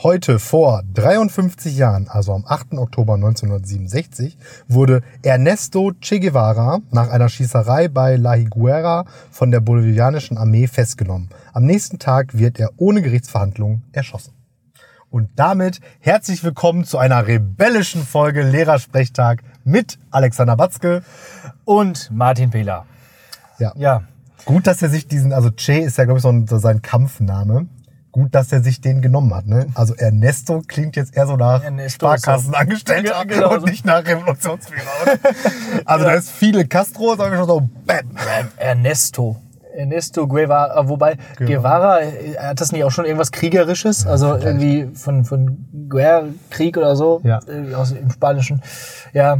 [0.00, 2.74] Heute vor 53 Jahren, also am 8.
[2.74, 10.38] Oktober 1967, wurde Ernesto Che Guevara nach einer Schießerei bei La Higuera von der bolivianischen
[10.38, 11.30] Armee festgenommen.
[11.52, 14.34] Am nächsten Tag wird er ohne Gerichtsverhandlung erschossen.
[15.10, 21.02] Und damit herzlich willkommen zu einer rebellischen Folge Lehrersprechtag mit Alexander Batzke.
[21.64, 22.86] Und Martin Pehler.
[23.58, 23.72] Ja.
[23.74, 24.02] Ja,
[24.44, 26.80] Gut, dass er sich diesen, also Che ist ja, glaube ich, so, ein, so sein
[26.82, 27.66] Kampfname.
[28.18, 29.46] Gut, dass er sich den genommen hat.
[29.46, 29.66] Ne?
[29.74, 34.82] Also Ernesto klingt jetzt eher so nach Ernesto Sparkassenangestellter Ja, genau und nicht nach Revolutionsführer.
[35.84, 37.98] Also da ist viele Castro, sag ich schon so, bam.
[38.56, 39.36] Ernesto.
[39.76, 44.06] Ernesto Guevara, wobei Guevara, äh, hat das nicht auch schon irgendwas Kriegerisches?
[44.06, 47.38] Also irgendwie von, von Guerra, Krieg oder so, Ja.
[47.46, 48.60] äh, aus im Spanischen.
[49.12, 49.38] Ja,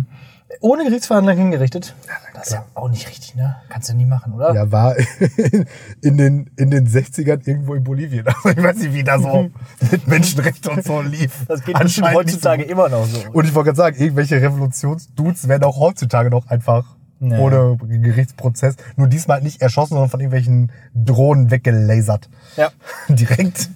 [0.61, 1.95] ohne Gerichtsverhandlung hingerichtet.
[2.35, 3.57] Das ist ja auch nicht richtig, ne?
[3.69, 4.55] Kannst du nie machen, oder?
[4.55, 4.97] Ja, war
[6.03, 8.27] in den, in den 60ern irgendwo in Bolivien.
[8.27, 9.51] Also ich weiß nicht, wie da so
[9.91, 11.45] mit Menschenrechten und so lief.
[11.47, 12.73] Das geht Anscheinend so heutzutage gut.
[12.73, 13.19] immer noch so.
[13.33, 17.37] Und ich wollte gerade sagen, irgendwelche Revolutionsdudes werden auch heutzutage noch einfach Nee.
[17.37, 22.29] ohne Gerichtsprozess, nur diesmal nicht erschossen, sondern von irgendwelchen Drohnen weggelasert.
[22.57, 22.71] Ja.
[23.09, 23.71] Direkt.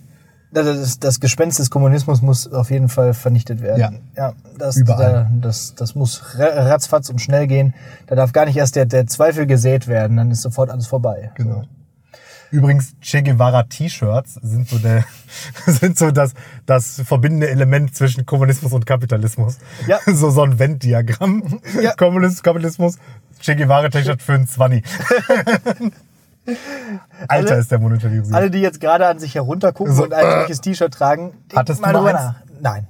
[0.53, 4.01] Das, das, Gespenst des Kommunismus muss auf jeden Fall vernichtet werden.
[4.15, 4.29] Ja.
[4.29, 5.13] ja das, Überall.
[5.13, 7.75] Da, das, das muss ra- ratzfatz und schnell gehen.
[8.07, 11.31] Da darf gar nicht erst der, der Zweifel gesät werden, dann ist sofort alles vorbei.
[11.37, 11.65] Genau.
[12.51, 15.05] Übrigens, Che Guevara T-Shirts sind so der,
[15.67, 16.35] sind so das,
[16.67, 19.57] das verbindende Element zwischen Kommunismus und Kapitalismus.
[19.87, 20.01] Ja.
[20.07, 21.61] So, so ein Venn-Diagramm.
[21.81, 21.95] Ja.
[21.95, 22.99] Kommunismus, Kapitalismus,
[23.41, 24.85] Che Guevara T-Shirt für ein 20.
[27.29, 28.35] Alter Alle- ist der monetarisiert.
[28.35, 31.83] Alle, die jetzt gerade an sich heruntergucken So, und ein solches T-Shirt tragen, Hattest du
[31.91, 32.13] mal eins?
[32.21, 32.35] nach.
[32.61, 32.87] Nein.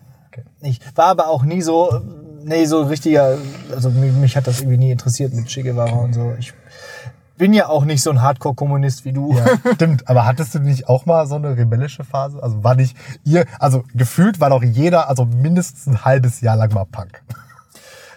[0.60, 0.96] Nicht.
[0.96, 2.00] War aber auch nie so,
[2.44, 3.36] nee, so richtiger,
[3.74, 6.34] also mich, mich hat das irgendwie nie interessiert mit Che und so.
[6.38, 6.54] Ich
[7.36, 9.34] bin ja auch nicht so ein Hardcore-Kommunist wie du.
[9.34, 9.44] Ja,
[9.74, 10.08] stimmt.
[10.08, 12.40] Aber hattest du nicht auch mal so eine rebellische Phase?
[12.42, 16.72] Also war nicht ihr, also gefühlt war doch jeder, also mindestens ein halbes Jahr lang
[16.72, 17.22] mal Punk.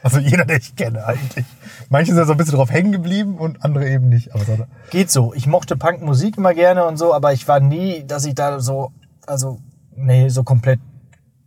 [0.05, 1.45] Also jeder, den ich kenne eigentlich.
[1.89, 4.35] Manche sind so ein bisschen drauf hängen geblieben und andere eben nicht.
[4.35, 4.55] Aber so,
[4.91, 5.33] Geht so.
[5.33, 8.91] Ich mochte Punkmusik immer gerne und so, aber ich war nie, dass ich da so,
[9.25, 9.57] also,
[9.95, 10.79] nee, so komplett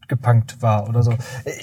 [0.09, 1.13] gepunkt war oder so.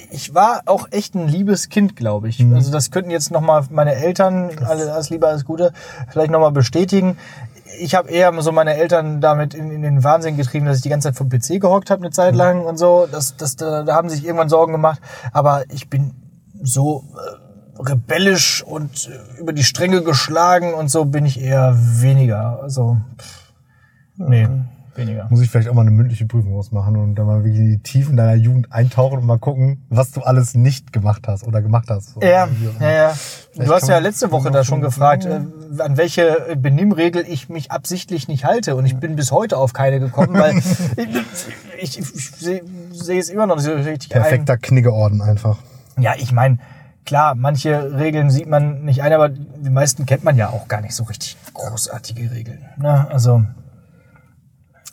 [0.09, 2.39] Ich war auch echt ein liebes Kind, glaube ich.
[2.53, 5.73] Also das könnten jetzt nochmal meine Eltern, alles, alles Liebe, alles Gute,
[6.07, 7.17] vielleicht nochmal bestätigen.
[7.77, 10.89] Ich habe eher so meine Eltern damit in, in den Wahnsinn getrieben, dass ich die
[10.89, 13.05] ganze Zeit vom PC gehockt habe eine Zeit lang und so.
[13.11, 15.01] Das, das, da, da haben sie sich irgendwann Sorgen gemacht.
[15.33, 16.13] Aber ich bin
[16.61, 22.59] so äh, rebellisch und äh, über die Stränge geschlagen und so bin ich eher weniger.
[22.61, 23.53] Also, pff,
[24.17, 24.47] nee,
[24.95, 25.27] weniger.
[25.29, 27.79] muss ich vielleicht auch mal eine mündliche Prüfung ausmachen und dann mal wirklich in die
[27.79, 31.89] Tiefen deiner Jugend eintauchen und mal gucken, was du alles nicht gemacht hast oder gemacht
[31.89, 32.13] hast.
[32.13, 32.47] So, Ja,
[32.79, 33.09] ja, ja.
[33.51, 35.41] Vielleicht Du hast ja letzte Woche da schon gefragt, äh,
[35.79, 38.75] an welche Benimmregel ich mich absichtlich nicht halte.
[38.75, 40.57] Und ich bin bis heute auf keine gekommen, weil
[41.77, 45.57] ich, ich, ich sehe sehe es immer noch nicht so richtig Perfekter Kniggeorden einfach.
[45.97, 46.59] Ja, ich meine,
[47.05, 50.81] klar, manche Regeln sieht man nicht ein, aber die meisten kennt man ja auch gar
[50.81, 52.65] nicht so richtig großartige Regeln.
[52.77, 53.07] Ne?
[53.09, 53.43] Also,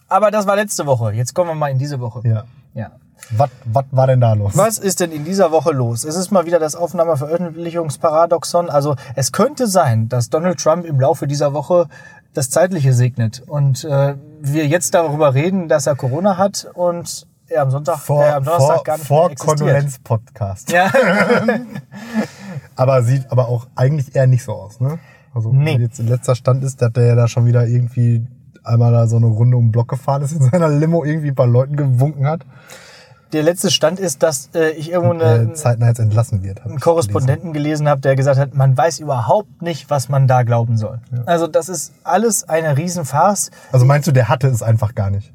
[0.09, 1.13] aber das war letzte Woche.
[1.13, 2.21] Jetzt kommen wir mal in diese Woche.
[2.25, 2.45] Ja.
[2.75, 2.93] ja.
[3.31, 4.57] Was, was war denn da los?
[4.57, 6.05] Was ist denn in dieser Woche los?
[6.05, 8.69] Es ist mal wieder das Aufnahmeveröffentlichungsparadoxon.
[8.69, 11.89] Also es könnte sein, dass Donald Trump im Laufe dieser Woche
[12.35, 17.63] das Zeitliche segnet und äh, wir jetzt darüber reden, dass er Corona hat und er
[17.63, 19.31] am Sonntag, Vor, äh, am Donnerstag vor, gar nicht vor.
[19.35, 20.73] Kondolenz-Podcast.
[20.73, 20.91] Ja,
[22.77, 24.99] Aber sieht aber auch eigentlich eher nicht so aus, ne?
[25.35, 25.77] Also Nee.
[25.79, 28.27] jetzt in letzter Stand ist, dass der ja da schon wieder irgendwie
[28.65, 31.35] einmal da so eine Runde um den Block gefahren ist in seiner Limo, irgendwie ein
[31.35, 32.45] paar Leuten gewunken hat.
[33.33, 36.65] der letzte Stand ist, dass äh, ich irgendwo Und, eine, äh, zeitnah jetzt entlassen wird.
[36.67, 40.77] einen Korrespondenten gelesen habe, der gesagt hat, man weiß überhaupt nicht, was man da glauben
[40.77, 41.01] soll.
[41.25, 43.47] Also das ist alles eine Riesenfarce.
[43.51, 43.69] gelesen.
[43.73, 45.33] Also meinst du, der hatte es einfach gar nicht?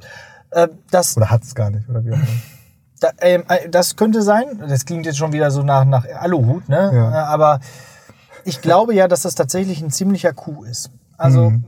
[0.52, 1.88] Äh, das Oder hat es gar nicht?
[1.90, 2.26] Oder wie auch immer?
[3.00, 4.60] Da, ähm, äh, das könnte sein.
[4.68, 6.90] Das klingt jetzt schon wieder so nach, nach Aluhut, ne?
[6.92, 7.12] Ja.
[7.12, 7.60] Äh, Aber
[8.44, 10.90] ich glaube ja, dass das tatsächlich ein ziemlicher Coup ist.
[11.16, 11.64] Also Mhm.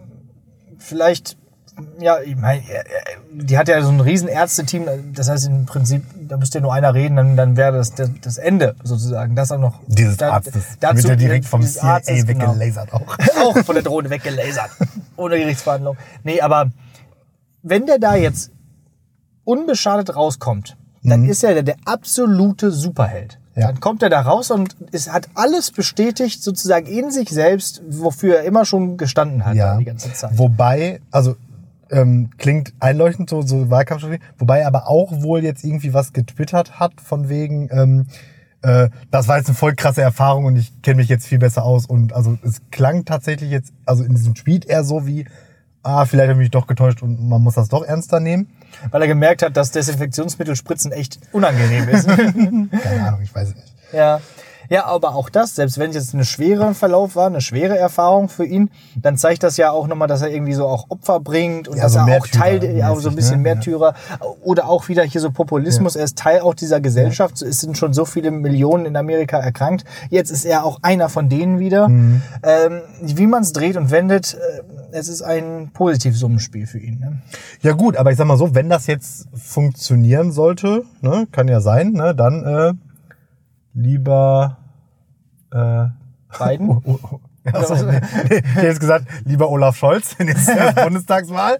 [0.80, 1.38] vielleicht,
[2.00, 2.84] ja, ich meine, äh,
[3.32, 4.86] die hat ja so ein riesen Ärzteteam.
[5.14, 8.10] Das heißt im Prinzip, da müsste ja nur einer reden, dann, dann wäre das, das
[8.22, 9.36] das Ende sozusagen.
[9.36, 9.82] Das auch noch.
[9.86, 10.64] Dieses da- Arztes.
[10.80, 12.54] dazu- wird ja direkt vom CIA Arztes, genau.
[12.56, 13.18] weggelasert auch.
[13.44, 14.72] auch von der Drohne weggelasert.
[15.16, 15.96] Ohne Gerichtsverhandlung.
[16.24, 16.72] Nee, aber
[17.62, 18.50] wenn der da jetzt
[19.50, 23.40] unbeschadet rauskommt, dann ist er der, der absolute Superheld.
[23.56, 23.68] Ja.
[23.68, 28.38] Dann kommt er da raus und es hat alles bestätigt, sozusagen in sich selbst, wofür
[28.38, 29.78] er immer schon gestanden hat Ja.
[29.78, 30.38] die ganze Zeit.
[30.38, 31.36] Wobei, also
[31.90, 36.80] ähm, klingt einleuchtend so, so Wahlkampfstrategie, wobei er aber auch wohl jetzt irgendwie was getwittert
[36.80, 38.06] hat von wegen, ähm,
[38.62, 41.63] äh, das war jetzt eine voll krasse Erfahrung und ich kenne mich jetzt viel besser
[41.63, 45.25] aus und also es klang tatsächlich jetzt, also in diesem Tweet eher so wie,
[45.84, 48.48] ah, vielleicht habe ich mich doch getäuscht und man muss das doch ernster nehmen.
[48.92, 52.07] Weil er gemerkt hat, dass Desinfektionsmittelspritzen echt unangenehm ist.
[52.07, 53.68] Keine Ahnung, ich weiß es nicht.
[53.94, 54.21] ja.
[54.69, 58.30] Ja, aber auch das, selbst wenn es jetzt eine schwere Verlauf war, eine schwere Erfahrung
[58.30, 61.68] für ihn, dann zeigt das ja auch nochmal, dass er irgendwie so auch Opfer bringt
[61.68, 63.50] und Ja, dass so er auch Teil, der- ja, so ein mäßig, bisschen ne?
[63.50, 63.56] Ja.
[63.56, 63.94] Märtyrer
[64.44, 65.95] oder auch wieder hier so Populismus.
[65.95, 67.42] Er ist Teil auch dieser Gesellschaft.
[67.42, 69.86] Es sind schon so viele Millionen in Amerika erkrankt.
[70.10, 71.88] Jetzt ist er auch einer von denen wieder.
[71.89, 72.22] Mhm.
[72.44, 74.62] Ähm, wie man es dreht und wendet, äh,
[74.92, 77.00] es ist ein Positivsummenspiel für ihn.
[77.00, 77.22] Ne?
[77.62, 81.60] Ja gut, aber ich sag mal so, wenn das jetzt funktionieren sollte, ne, kann ja
[81.60, 82.74] sein, ne, dann äh,
[83.74, 84.57] lieber
[85.51, 85.86] äh,
[86.38, 86.69] Beiden?
[86.69, 87.19] oh, oh, oh.
[87.44, 91.60] Nee, nee, ich hätte jetzt gesagt, lieber Olaf Scholz, ist ja Bundestagswahl.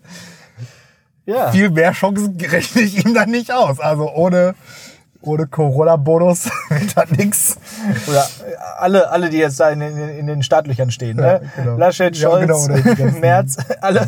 [1.26, 1.52] Ja.
[1.52, 3.80] Viel mehr Chancen rechne ich ihm dann nicht aus.
[3.80, 4.56] Also ohne,
[5.22, 6.50] ohne Corona-Bonus
[6.96, 7.58] das nix.
[8.08, 11.18] Oder äh, alle, alle, die jetzt da in, den- in den Startlöchern stehen.
[11.18, 11.42] Ja, ne?
[11.58, 11.76] genau.
[11.78, 14.08] Laschet, Ja, Scholz, genau, oder die ganzen- Merz, alle.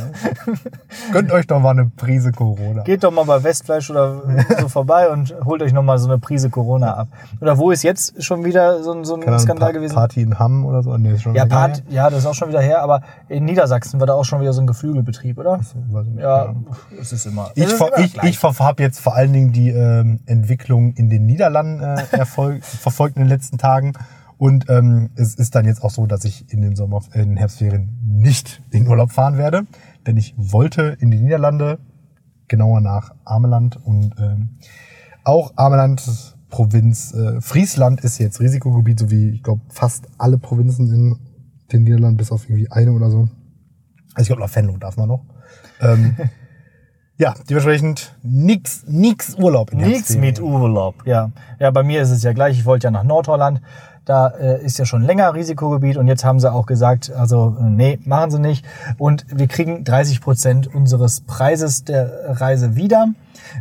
[1.12, 2.84] Gönnt euch doch mal eine Prise Corona.
[2.84, 4.22] Geht doch mal bei Westfleisch oder
[4.60, 7.08] so vorbei und holt euch noch mal so eine Prise Corona ab.
[7.42, 9.94] Oder wo ist jetzt schon wieder so, ein- so ein Keine Skandal Pa- gewesen?
[9.96, 10.96] Party in Hamm oder so.
[10.98, 14.00] Nee, ist schon ja, Part, ja, das ist auch schon wieder her, aber in Niedersachsen
[14.00, 15.60] war da auch schon wieder so ein Geflügelbetrieb, oder?
[15.62, 16.68] Ich Ja, Ahnung.
[17.00, 17.52] es ist immer.
[17.56, 18.30] Ich, ich, gleich.
[18.30, 23.18] ich habe jetzt vor allen Dingen die ähm, Entwicklung in den Niederlanden äh, erfolg verfolgt
[23.18, 23.94] in den letzten Tagen.
[24.38, 27.38] Und ähm, es ist dann jetzt auch so, dass ich in den Sommer, in den
[27.38, 29.64] Herbstferien nicht in Urlaub fahren werde.
[30.06, 31.80] Denn ich wollte in die Niederlande,
[32.48, 34.58] genauer nach Ameland und ähm,
[35.24, 40.94] auch Ameland, Provinz äh, Friesland ist jetzt Risikogebiet, so wie ich glaube fast alle Provinzen
[40.94, 41.20] in
[41.72, 43.30] den Niederlanden, bis auf irgendwie eine oder so.
[44.14, 45.24] Also ich glaube, nach Venlo darf man noch.
[45.80, 46.18] Ähm,
[47.22, 50.22] ja, dementsprechend nix, nix Urlaub in Herbstferien.
[50.22, 51.30] mit Urlaub, ja.
[51.60, 52.58] Ja, bei mir ist es ja gleich.
[52.58, 53.62] Ich wollte ja nach Nordholland.
[54.06, 57.64] Da äh, ist ja schon länger Risikogebiet und jetzt haben sie auch gesagt, also äh,
[57.66, 58.66] nee, machen sie nicht.
[58.98, 63.10] Und wir kriegen 30 Prozent unseres Preises der Reise wieder,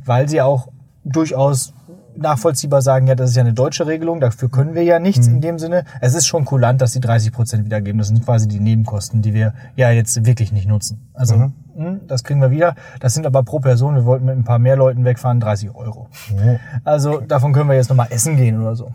[0.06, 0.68] weil sie auch
[1.04, 1.74] durchaus
[2.20, 5.40] nachvollziehbar sagen, ja, das ist ja eine deutsche Regelung, dafür können wir ja nichts in
[5.40, 5.84] dem Sinne.
[6.00, 7.98] Es ist schon kulant, dass sie 30 Prozent wiedergeben.
[7.98, 11.08] Das sind quasi die Nebenkosten, die wir ja jetzt wirklich nicht nutzen.
[11.14, 11.52] Also Mhm.
[11.76, 12.74] mh, das kriegen wir wieder.
[13.00, 16.08] Das sind aber pro Person, wir wollten mit ein paar mehr Leuten wegfahren, 30 Euro.
[16.32, 16.56] Oh.
[16.84, 18.92] Also davon können wir jetzt nochmal essen gehen oder so.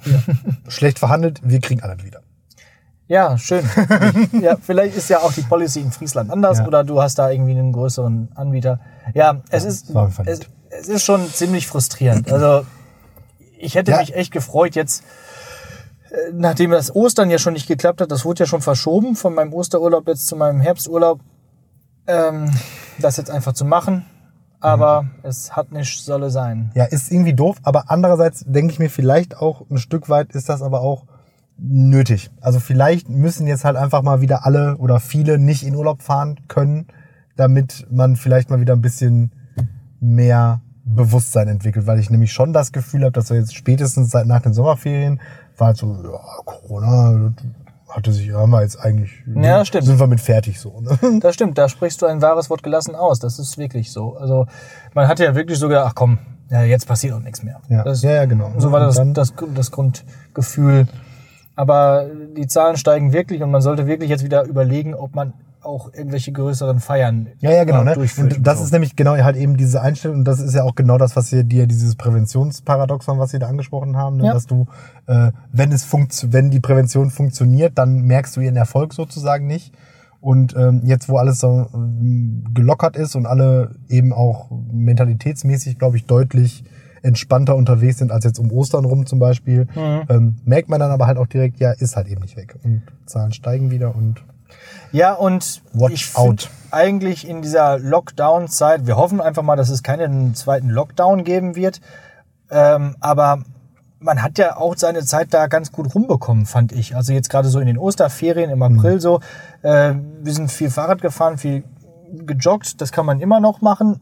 [0.67, 2.19] Schlecht verhandelt, wir kriegen alles wieder.
[3.07, 3.63] Ja, schön.
[4.41, 6.67] ja, vielleicht ist ja auch die Policy in Friesland anders Ja.
[6.67, 8.79] oder du hast da irgendwie einen größeren Anbieter.
[9.13, 10.39] Ja, es ist jeden Fall es,
[10.69, 12.31] es ist schon ziemlich frustrierend.
[12.31, 12.65] Also
[13.65, 13.97] ich hätte Ja.
[13.99, 15.03] mich echt gefreut jetzt,
[16.11, 19.33] äh, nachdem das Ostern ja schon nicht geklappt hat, das wurde ja schon verschoben von
[19.33, 21.19] meinem Osterurlaub jetzt zu meinem Herbsturlaub,
[22.07, 22.51] ähm,
[22.99, 24.05] das jetzt einfach zu machen.
[24.61, 25.09] Aber Mhm.
[25.23, 26.71] es hat nicht solle sein.
[26.75, 30.49] Ja, ist irgendwie doof, aber andererseits denke ich mir vielleicht auch ein Stück weit ist
[30.49, 31.05] das aber auch
[31.57, 32.31] nötig.
[32.41, 36.39] Also vielleicht müssen jetzt halt einfach mal wieder alle oder viele nicht in Urlaub fahren
[36.47, 36.87] können,
[37.35, 39.31] damit man vielleicht mal wieder ein bisschen
[39.99, 44.27] mehr Bewusstsein entwickelt, weil ich nämlich schon das Gefühl habe, dass wir jetzt spätestens seit
[44.27, 45.19] nach den Sommerferien
[45.57, 47.31] war halt so, ja, Corona
[47.87, 49.85] das hatte sich, haben wir jetzt eigentlich, Ja, stimmt.
[49.85, 50.81] sind wir mit fertig so.
[50.81, 51.19] Ne?
[51.21, 53.19] Das stimmt, da sprichst du ein wahres Wort gelassen aus.
[53.19, 54.17] Das ist wirklich so.
[54.17, 54.47] Also
[54.93, 56.17] man hatte ja wirklich so gedacht, ach komm,
[56.49, 57.61] ja, jetzt passiert auch nichts mehr.
[57.69, 58.51] Ja, das, ja, ja, genau.
[58.57, 60.87] So war das, das, das Grundgefühl.
[61.55, 62.05] Aber
[62.35, 65.33] die Zahlen steigen wirklich und man sollte wirklich jetzt wieder überlegen, ob man
[65.65, 67.83] auch irgendwelche größeren Feiern Ja, ja, genau.
[67.83, 67.95] Ne?
[67.95, 68.63] Und das so.
[68.65, 70.17] ist nämlich genau halt eben diese Einstellung.
[70.19, 73.47] Und das ist ja auch genau das, was wir dir, dieses Präventionsparadoxon, was wir da
[73.47, 74.25] angesprochen haben, ne?
[74.27, 74.33] Ja.
[74.33, 74.65] dass du,
[75.07, 79.73] äh, wenn es funkt, wenn die Prävention funktioniert, dann merkst du ihren Erfolg sozusagen nicht.
[80.21, 85.97] Und ähm, jetzt, wo alles so ähm, gelockert ist und alle eben auch mentalitätsmäßig, glaube
[85.97, 86.63] ich, deutlich
[87.03, 90.01] entspannter unterwegs sind als jetzt um Ostern rum zum Beispiel, Mhm.
[90.09, 92.55] ähm, merkt man dann aber halt auch direkt, ja, ist halt eben nicht weg.
[92.63, 94.23] Und Zahlen steigen wieder und
[94.91, 96.49] Ja, und Watch ich out.
[96.71, 101.81] eigentlich in dieser Lockdown-Zeit, wir hoffen einfach mal, dass es keinen zweiten Lockdown geben wird.
[102.49, 103.43] Ähm, aber
[103.99, 106.95] man hat ja auch seine Zeit da ganz gut rumbekommen, fand ich.
[106.95, 109.19] Also jetzt gerade so in den Osterferien im April so.
[109.61, 111.63] Äh, wir sind viel Fahrrad gefahren, viel
[112.11, 112.81] gejoggt.
[112.81, 113.99] Das kann man immer noch machen.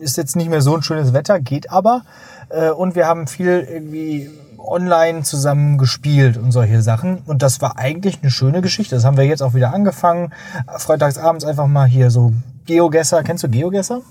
[0.00, 2.02] Ist jetzt nicht mehr so ein schönes Wetter, geht aber.
[2.48, 4.30] Äh, und wir haben viel irgendwie
[4.66, 7.18] online zusammen gespielt und solche Sachen.
[7.26, 8.94] Und das war eigentlich eine schöne Geschichte.
[8.94, 10.32] Das haben wir jetzt auch wieder angefangen.
[10.78, 12.32] Freitagsabends einfach mal hier so
[12.66, 13.22] Geogesser.
[13.22, 14.02] Kennst du Geogesser?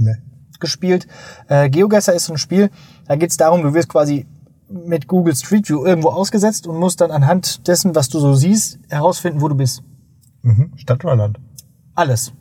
[0.00, 0.18] ne.
[0.58, 1.06] gespielt.
[1.48, 2.70] Äh, GeoGuessr ist so ein Spiel,
[3.06, 4.26] da geht es darum, du wirst quasi
[4.68, 8.78] mit Google Street View irgendwo ausgesetzt und musst dann anhand dessen, was du so siehst,
[8.88, 9.82] herausfinden, wo du bist.
[10.42, 10.72] Mhm.
[10.76, 11.40] Stadt oder Land?
[11.94, 12.32] Alles.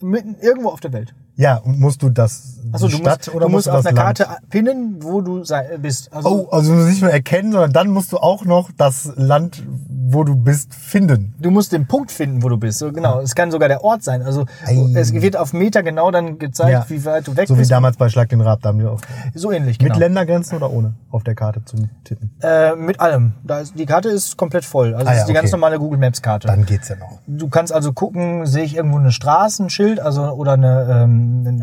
[0.00, 1.14] Mitten irgendwo auf der Welt.
[1.36, 3.86] Ja, und musst du das Achso, die du Stadt musst, oder du musst du auf
[3.86, 4.18] einer Land?
[4.18, 5.42] Karte pinnen, wo du
[5.80, 6.12] bist.
[6.12, 9.12] Also, Oh, also du musst nicht nur erkennen, sondern dann musst du auch noch das
[9.16, 9.62] Land,
[10.08, 11.34] wo du bist, finden.
[11.38, 12.78] Du musst den Punkt finden, wo du bist.
[12.78, 13.20] So, genau.
[13.20, 14.22] Es kann sogar der Ort sein.
[14.22, 14.92] Also Ei.
[14.94, 16.84] es wird auf Meter genau dann gezeigt, Ja.
[16.88, 17.70] wie weit du weg So wie bist.
[17.70, 19.00] damals bei Schlag den Rab, da haben wir auch.
[19.34, 19.98] So ähnlich, Mit genau.
[19.98, 22.30] Ländergrenzen oder ohne auf der Karte zum Tippen?
[22.42, 23.32] Äh, mit allem.
[23.44, 24.94] Da ist, die Karte ist komplett voll.
[24.94, 25.52] Also Ah es ja, ist die ganz okay.
[25.60, 26.46] normale Google Maps Karte.
[26.48, 27.18] Dann geht's ja noch.
[27.26, 31.62] Du kannst also gucken, sehe ich irgendwo eine Straßenschild, also oder eine, ähm,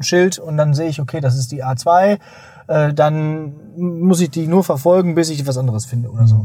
[0.00, 2.18] ein Autobahnschild und dann sehe ich, okay, das ist die A2.
[2.68, 6.44] Äh, dann muss ich die nur verfolgen, bis ich was anderes finde oder so.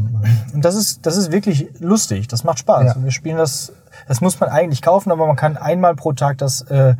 [0.53, 2.27] Und das ist, das ist wirklich lustig.
[2.27, 2.95] Das macht Spaß.
[2.95, 3.03] Ja.
[3.03, 3.73] Wir spielen das,
[4.07, 6.95] das muss man eigentlich kaufen, aber man kann einmal pro Tag das äh,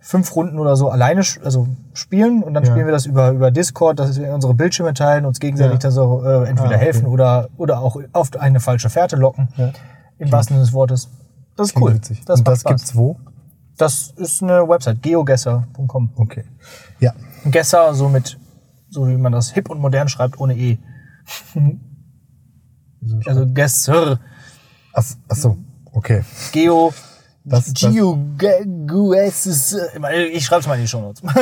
[0.00, 2.70] fünf Runden oder so alleine also spielen und dann Ja.
[2.70, 5.78] spielen wir das über, über Discord, dass wir unsere Bildschirme teilen, uns gegenseitig Ja.
[5.78, 6.84] da so äh, entweder Ah, okay.
[6.84, 9.48] helfen oder, oder auch auf eine falsche Fährte locken.
[10.18, 11.08] Im wahrsten Sinne des Wortes.
[11.56, 11.94] Das ist Klingt cool.
[11.96, 12.22] witzig.
[12.24, 12.70] Das Und macht das Spaß.
[12.70, 13.16] gibt's wo?
[13.76, 16.12] Das ist eine Website, geogesser.com.
[16.16, 16.44] Okay.
[17.00, 17.12] Ja.
[17.44, 18.38] Gesser, so mit,
[18.88, 20.78] so wie man das hip und modern schreibt, ohne E.
[23.26, 24.18] Also Gesser,
[24.94, 25.58] Ach, ach so.
[25.92, 26.22] Okay.
[26.52, 26.94] Geo,
[27.46, 31.20] Das- das- Geo, äh, ich schreib's mal in die Show Notes.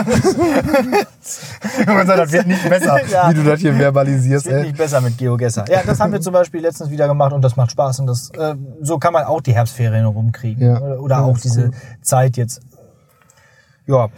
[1.22, 3.30] das wird nicht besser, Ja.
[3.30, 4.46] wie du das hier verbalisierst.
[4.46, 4.62] Wird Ey.
[4.64, 5.64] nicht besser mit GeoGesser.
[5.70, 8.30] Ja, das haben wir zum Beispiel letztens wieder gemacht und das macht Spaß und das,
[8.30, 10.66] äh, so kann man auch die Herbstferien rumkriegen.
[10.66, 10.80] Ja.
[10.80, 11.70] Oder, Ja, auch diese cool.
[12.02, 12.60] Zeit jetzt.
[13.86, 14.08] Ja,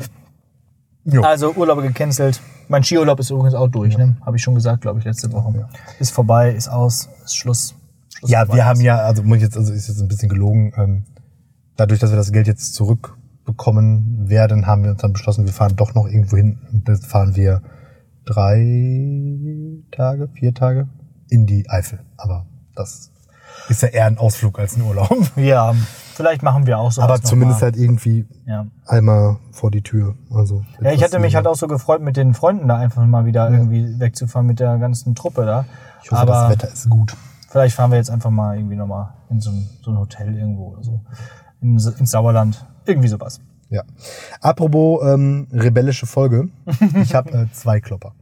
[1.04, 1.22] Jo.
[1.22, 2.40] also Urlaube gecancelt.
[2.68, 4.16] Mein Skiurlaub ist übrigens auch durch, ne?
[4.24, 5.68] Habe ich schon gesagt, glaube ich, letzte Woche.
[5.98, 7.74] Ist vorbei, ist aus, ist Schluss.
[8.16, 8.56] Schluss Ja, vorbei.
[8.56, 10.72] wir haben ja, also muss ich jetzt, also ist jetzt ein bisschen gelogen.
[10.78, 11.04] Ähm,
[11.76, 15.76] dadurch, dass wir das Geld jetzt zurückbekommen werden, haben wir uns dann beschlossen, wir fahren
[15.76, 16.58] doch noch irgendwo hin.
[16.72, 17.62] Und das fahren wir
[18.24, 20.88] drei Tage, vier Tage
[21.28, 22.00] in die Eifel.
[22.16, 23.10] Aber das
[23.68, 25.10] ist ja eher ein Ausflug als ein Urlaub.
[25.36, 25.74] Ja,
[26.14, 27.02] vielleicht machen wir auch so.
[27.02, 28.66] Aber zumindest halt irgendwie Ja.
[28.86, 30.14] einmal vor die Tür.
[30.32, 33.24] Also Ja, ich hatte mich halt auch so gefreut, mit den Freunden da einfach mal
[33.26, 35.64] wieder irgendwie wegzufahren mit der ganzen Truppe da.
[36.02, 37.16] Ich hoffe, Aber das Wetter ist gut.
[37.48, 40.72] Vielleicht fahren wir jetzt einfach mal irgendwie nochmal in so ein, so ein Hotel irgendwo
[40.72, 41.00] oder so.
[41.64, 42.64] In, ins Sauerland.
[42.84, 43.40] Irgendwie sowas.
[43.70, 43.82] Ja.
[44.40, 46.50] Apropos ähm, rebellische Folge.
[47.02, 48.14] Ich habe äh, zwei Klopper.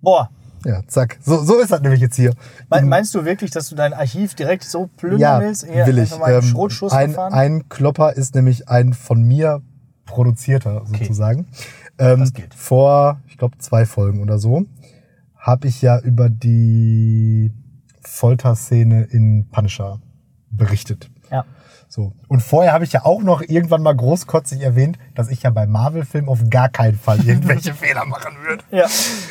[0.00, 0.30] Boah,
[0.64, 1.18] Ja, zack.
[1.22, 2.32] So, so ist das nämlich jetzt hier.
[2.70, 5.66] mein, meinst du wirklich, dass du dein Archiv direkt so plündern Ja, willst?
[5.66, 6.12] Hier will ich.
[6.12, 9.60] Ähm, ein, ein Klopper ist nämlich ein von mir
[10.06, 11.46] produzierter sozusagen.
[11.98, 12.54] Ähm, Das geht.
[12.54, 14.64] Vor, ich glaube, zwei Folgen oder so,
[15.36, 17.52] habe ich ja über die
[18.00, 20.00] Folterszene in Punisher
[20.50, 21.10] berichtet.
[21.94, 22.14] So.
[22.26, 25.66] Und vorher habe ich ja auch noch irgendwann mal großkotzig erwähnt, dass ich ja bei
[25.66, 28.64] Marvel-Filmen auf gar keinen Fall irgendwelche Fehler machen würde.
[28.70, 28.86] ja.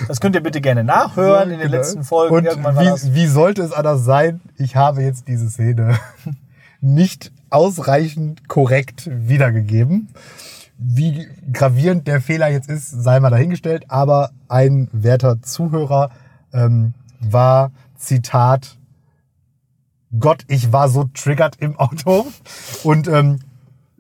[0.07, 1.77] Das könnt ihr bitte gerne nachhören in den Genau.
[1.77, 2.35] letzten Folgen.
[2.35, 4.41] Und wie, wie sollte es anders sein?
[4.57, 5.97] Ich habe jetzt diese Szene
[6.81, 10.09] nicht ausreichend korrekt wiedergegeben.
[10.77, 13.85] Wie gravierend der Fehler jetzt ist, sei mal dahingestellt.
[13.87, 16.11] Aber ein werter Zuhörer
[16.53, 18.77] ähm, war, Zitat,
[20.19, 22.25] Gott, ich war so triggert im Auto
[22.83, 23.39] und ähm,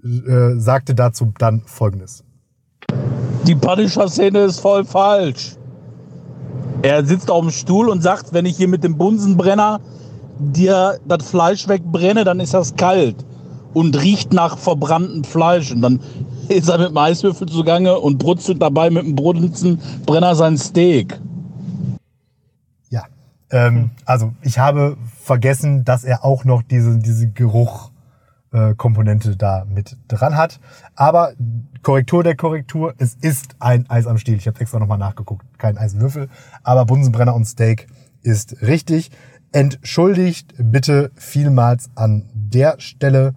[0.03, 2.23] äh, sagte dazu dann Folgendes.
[3.47, 5.55] Die Punisher-Szene ist voll falsch.
[6.81, 9.79] Er sitzt auf dem Stuhl und sagt, wenn ich hier mit dem Bunsenbrenner
[10.39, 13.23] dir das Fleisch wegbrenne, dann ist das kalt
[13.73, 15.71] und riecht nach verbranntem Fleisch.
[15.71, 15.99] Und dann
[16.49, 21.19] ist er mit dem Eiswürfel zugange und brutzelt dabei mit dem Bunsenbrenner sein Steak.
[22.89, 23.03] Ja.
[23.51, 24.97] Ähm, also ich habe
[25.31, 30.59] vergessen, dass er auch noch diese, diese Geruch-Komponente da mit dran hat.
[30.93, 31.31] Aber
[31.83, 34.35] Korrektur der Korrektur, es ist ein Eis am Stiel.
[34.35, 35.45] Ich habe extra nochmal nachgeguckt.
[35.57, 36.27] Kein Eiswürfel,
[36.63, 37.87] aber Bunsenbrenner und Steak
[38.23, 39.09] ist richtig.
[39.53, 43.33] Entschuldigt bitte vielmals an der Stelle,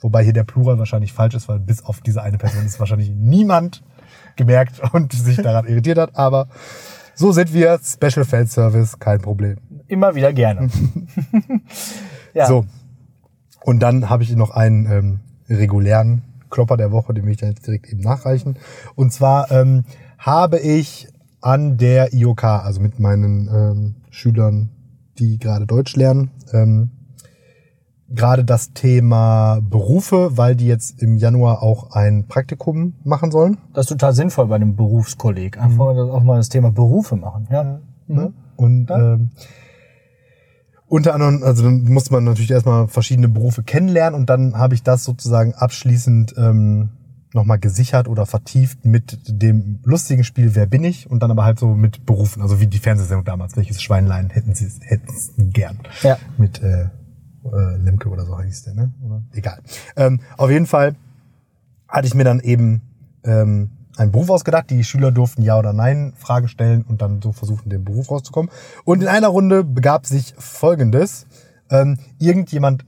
[0.00, 3.10] wobei hier der Plural wahrscheinlich falsch ist, weil bis auf diese eine Person ist wahrscheinlich
[3.14, 3.82] niemand
[4.36, 6.16] gemerkt und sich daran irritiert hat.
[6.16, 6.48] Aber
[7.14, 7.78] so sind wir.
[7.84, 9.58] Special Fan Service, kein Problem.
[9.94, 10.68] Immer wieder gerne.
[12.34, 12.46] ja.
[12.46, 12.66] So.
[13.64, 17.50] Und dann habe ich noch einen ähm, regulären Klopper der Woche, den will ich dann
[17.50, 18.56] jetzt direkt eben nachreichen.
[18.96, 19.84] Und zwar ähm,
[20.18, 21.08] habe ich
[21.40, 24.70] an der IOK, also mit meinen ähm, Schülern,
[25.18, 26.90] die gerade Deutsch lernen, ähm,
[28.08, 33.58] gerade das Thema Berufe, weil die jetzt im Januar auch ein Praktikum machen sollen.
[33.72, 35.58] Das ist total sinnvoll bei einem Berufskolleg.
[35.58, 36.10] Einfach Mhm.
[36.10, 37.46] auch mal das Thema Berufe machen.
[37.50, 37.80] Ja.
[38.06, 38.32] Ne?
[38.56, 39.30] Und ähm,
[40.86, 44.82] unter anderem, also dann muss man natürlich erstmal verschiedene Berufe kennenlernen und dann habe ich
[44.82, 46.90] das sozusagen abschließend ähm,
[47.32, 51.58] nochmal gesichert oder vertieft mit dem lustigen Spiel Wer bin ich und dann aber halt
[51.58, 55.80] so mit Berufen, also wie die Fernsehsendung damals, welches Schweinlein hätten sie hätten sie gern.
[56.02, 56.16] Ja.
[56.38, 58.94] Mit äh, äh, Lemke oder so hieß der, ne?
[59.02, 59.22] Oder?
[59.32, 59.60] Egal.
[59.96, 60.94] Ähm, auf jeden Fall
[61.88, 62.82] hatte ich mir dann eben
[63.24, 64.70] ähm, einen Beruf ausgedacht.
[64.70, 68.50] Die Schüler durften Ja oder Nein Fragen stellen und dann so versuchen, den Beruf rauszukommen.
[68.84, 71.26] Und in einer Runde begab sich Folgendes.
[71.70, 72.84] Ähm, irgendjemand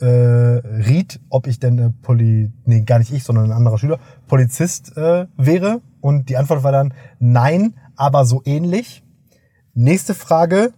[0.00, 3.98] äh, riet, ob ich denn äh, Poli, nee, gar nicht ich, sondern ein anderer Schüler,
[4.28, 5.80] Polizist äh, wäre.
[6.00, 9.02] Und die Antwort war dann nein, aber so ähnlich.
[9.74, 10.72] Nächste Frage,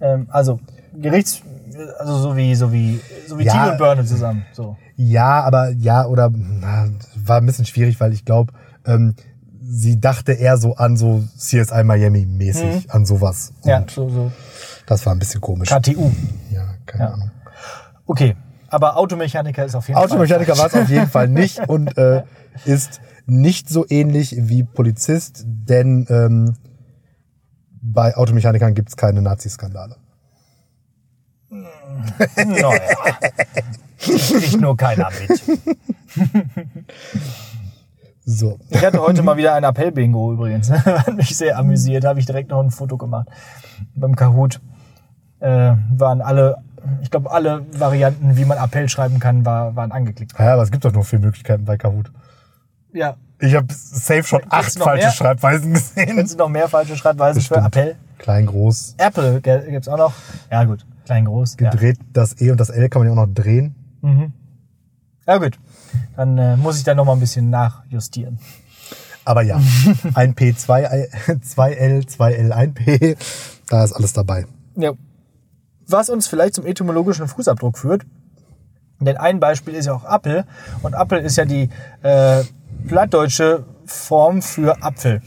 [0.00, 0.60] Ähm, also
[0.94, 1.42] Gerichts,
[1.98, 3.52] also so wie so wie so wie Ja.
[3.52, 4.44] Tino und Börne zusammen.
[4.52, 4.76] So.
[4.96, 6.88] Ja, aber ja, oder na,
[7.28, 8.52] war ein bisschen schwierig, weil ich glaube,
[8.86, 9.14] ähm,
[9.60, 13.52] sie dachte eher so an so CSI Miami mäßig, an sowas.
[13.62, 13.70] Und Mhm.
[13.70, 14.32] Ja, so so
[14.86, 15.68] das war ein bisschen komisch.
[15.70, 16.10] KTU.
[16.50, 17.10] Ja, keine Ja.
[17.12, 17.30] Ahnung.
[18.06, 18.36] Okay,
[18.68, 20.80] aber Automechaniker ist auf jeden Automechaniker war Fall.
[20.82, 22.24] es auf jeden Fall nicht und äh,
[22.64, 26.56] ist nicht so ähnlich wie Polizist, denn ähm,
[27.80, 29.96] bei Automechanikern gibt es keine Nazi-Skandale.
[31.50, 32.80] Naja.
[33.98, 35.42] Kriegt nur keiner mit.
[38.24, 38.58] So.
[38.70, 40.70] Ich hatte heute mal wieder ein Appell-Bingo übrigens.
[40.70, 42.04] Hat mich sehr amüsiert.
[42.04, 43.26] Habe ich direkt noch ein Foto gemacht.
[43.96, 44.60] Beim Kahoot
[45.40, 46.58] äh, waren alle,
[47.02, 50.34] ich glaube, alle Varianten, wie man Appell schreiben kann, war, waren angeklickt.
[50.38, 52.12] Ja, aber es gibt doch nur vier Möglichkeiten bei Kahoot.
[52.92, 53.16] Ja.
[53.40, 55.12] Ich habe safe schon Gibt's acht falsche mehr?
[55.12, 56.14] Schreibweisen gesehen.
[56.14, 57.76] Kennst du noch mehr falsche Schreibweisen für Bestimmt.
[57.76, 57.96] Appell?
[58.18, 60.12] Klein, groß, Apple gell, gibt's auch noch.
[60.48, 61.56] Ja gut, klein, groß.
[61.58, 61.70] Ja.
[61.70, 61.98] gedreht.
[62.12, 63.74] Das E und das L kann man ja auch noch drehen.
[65.26, 65.58] ja gut,
[66.16, 68.38] dann äh, muss ich da noch mal ein bisschen nachjustieren.
[69.24, 69.60] Aber ja,
[70.14, 70.82] ein P, zwei,
[71.28, 73.16] I- zwei L, zwei L, ein P,
[73.68, 74.46] da ist alles dabei.
[74.76, 74.92] Ja.
[75.86, 78.02] Was uns vielleicht zum etymologischen Fußabdruck führt.
[79.00, 80.44] Denn ein Beispiel ist ja auch Apfel.
[80.82, 81.68] Und Apfel ist ja die
[82.02, 82.44] äh,
[82.86, 85.20] plattdeutsche Form für Apfel.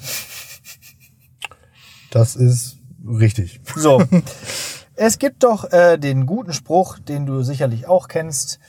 [2.11, 3.59] Das ist richtig.
[3.75, 4.01] So.
[4.95, 8.59] es gibt doch äh, den guten Spruch, den du sicherlich auch kennst.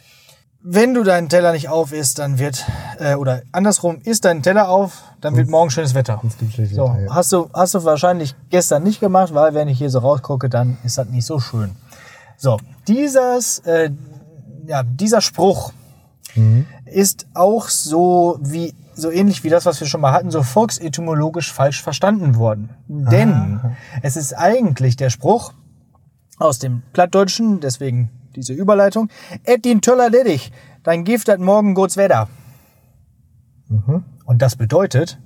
[0.63, 2.65] Wenn du deinen Teller nicht auf isst, dann wird,
[2.99, 6.21] äh, oder andersrum, isst deinen Teller auf, dann wird morgen schönes Wetter.
[6.27, 7.15] Es gibt schlechtes So, Wetter, ja.
[7.15, 10.79] hast du, hast du wahrscheinlich gestern nicht gemacht, weil wenn ich hier so rausgucke, dann
[10.85, 11.77] ist das nicht so schön.
[12.37, 13.91] So, dieses, äh,
[14.67, 15.73] ja, dieser Spruch
[16.85, 21.53] ist auch so wie, so ähnlich wie das, was wir schon mal hatten, so volksetymologisch
[21.53, 22.71] falsch verstanden worden.
[22.89, 23.61] Denn
[24.03, 25.55] es ist eigentlich der Spruch
[26.39, 29.09] aus dem Plattdeutschen, deswegen diese Überleitung,
[29.45, 32.29] et din Töller ledig, dein Gift hat morgen guts Wetter.
[34.25, 35.19] Und das bedeutet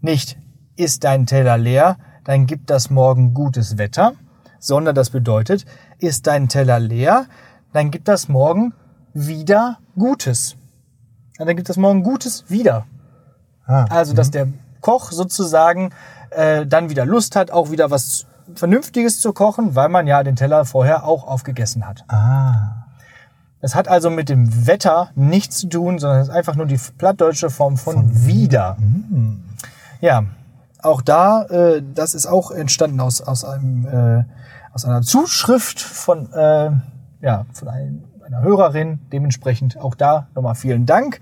[0.00, 0.36] nicht,
[0.76, 4.12] ist dein Teller leer, dann gibt das morgen gutes Wetter,
[4.58, 5.64] sondern das bedeutet,
[5.98, 7.26] ist dein Teller leer,
[7.72, 8.72] dann gibt das morgen
[9.12, 10.56] wieder Gutes.
[11.38, 12.86] Ja, Dann gibt das morgen Gutes wieder.
[13.66, 14.48] Ah, Also, dass der
[14.80, 15.90] Koch sozusagen
[16.30, 20.36] äh, dann wieder Lust hat, auch wieder was Vernünftiges zu kochen, weil man ja den
[20.36, 22.04] Teller vorher auch aufgegessen hat.
[22.08, 22.80] ah.
[23.60, 26.78] Es hat also mit dem Wetter nichts zu tun, sondern es ist einfach nur die
[26.98, 28.76] plattdeutsche Form von, wieder.
[30.02, 30.24] Ja,
[30.82, 34.24] auch da, äh, das ist auch entstanden aus, aus, einem, äh,
[34.74, 36.72] aus einer Zuschrift von, äh,
[37.22, 38.98] ja, von einem, einer Hörerin.
[39.10, 41.20] Dementsprechend auch da nochmal vielen Dank.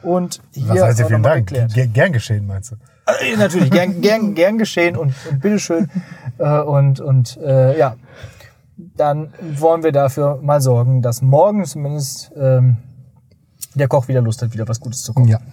[0.00, 1.48] Und hier Was heißt dir vielen Dank?
[1.48, 1.72] geklärt.
[1.72, 2.76] Ger- Gern geschehen, meinst du?
[3.06, 5.90] Äh, natürlich, gern, gern, gern geschehen und, und bitteschön.
[6.38, 7.96] Äh, und und äh, ja,
[8.76, 12.78] dann wollen wir dafür mal sorgen, dass morgen zumindest ähm,
[13.74, 15.28] der Koch wieder Lust hat, wieder was Gutes zu kochen.
[15.28, 15.40] Ja.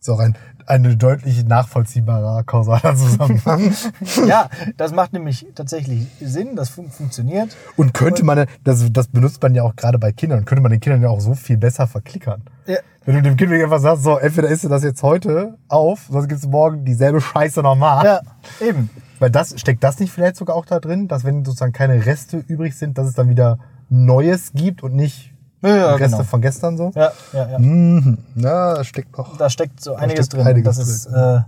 [0.00, 0.20] ist auch
[0.68, 3.74] ein, ein deutlich nachvollziehbarer kausaler Zusammenhang.
[4.26, 7.56] Ja, das macht nämlich tatsächlich Sinn, das fun funktioniert.
[7.76, 10.80] Und könnte man, das, das benutzt man ja auch gerade bei Kindern, könnte man den
[10.80, 12.42] Kindern ja auch so viel besser verklickern.
[12.66, 12.78] Ja.
[13.04, 16.28] Wenn du dem Kind einfach sagst, so, entweder isst du das jetzt heute auf, sonst
[16.28, 18.04] gibt's morgen dieselbe Scheiße nochmal.
[18.04, 18.20] Ja,
[18.60, 18.90] eben.
[19.18, 22.36] Weil das, steckt das nicht vielleicht sogar auch da drin, dass wenn sozusagen keine Reste
[22.46, 25.27] übrig sind, dass es dann wieder Neues gibt und nicht
[25.62, 26.22] Ja, ja, Reste genau.
[26.22, 26.92] von gestern so?
[26.94, 27.58] Ja, ja, ja.
[27.58, 28.18] Mhm.
[28.36, 29.36] Ja, das steckt noch.
[29.36, 30.46] Da steckt so einiges steckt drin.
[30.46, 31.40] einiges das ist, äh,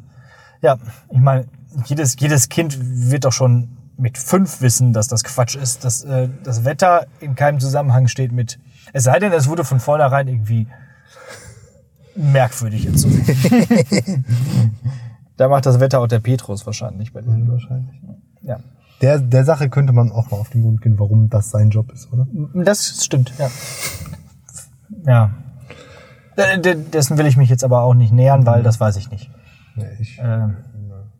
[0.62, 0.78] ja,
[1.10, 1.46] ich meine,
[1.86, 6.28] jedes, jedes Kind wird doch schon mit fünf wissen, dass das Quatsch ist, dass äh,
[6.42, 8.58] das Wetter in keinem Zusammenhang steht mit,
[8.92, 10.66] es sei denn, es wurde von vornherein irgendwie
[12.16, 13.08] merkwürdig jetzt so.
[15.36, 17.48] da macht das Wetter auch der Petrus wahrscheinlich bei denen.
[17.50, 18.00] Wahrscheinlich.
[18.42, 18.58] Ja.
[19.00, 21.90] Der, der Sache könnte man auch mal auf den Grund gehen, warum das sein Job
[21.92, 22.26] ist, oder?
[22.54, 23.50] Das stimmt, ja.
[25.06, 25.30] Ja.
[26.36, 29.10] D- d- Dessen will ich mich jetzt aber auch nicht nähern, weil das weiß ich
[29.10, 29.30] nicht.
[29.76, 30.56] Nee, ich Ähm,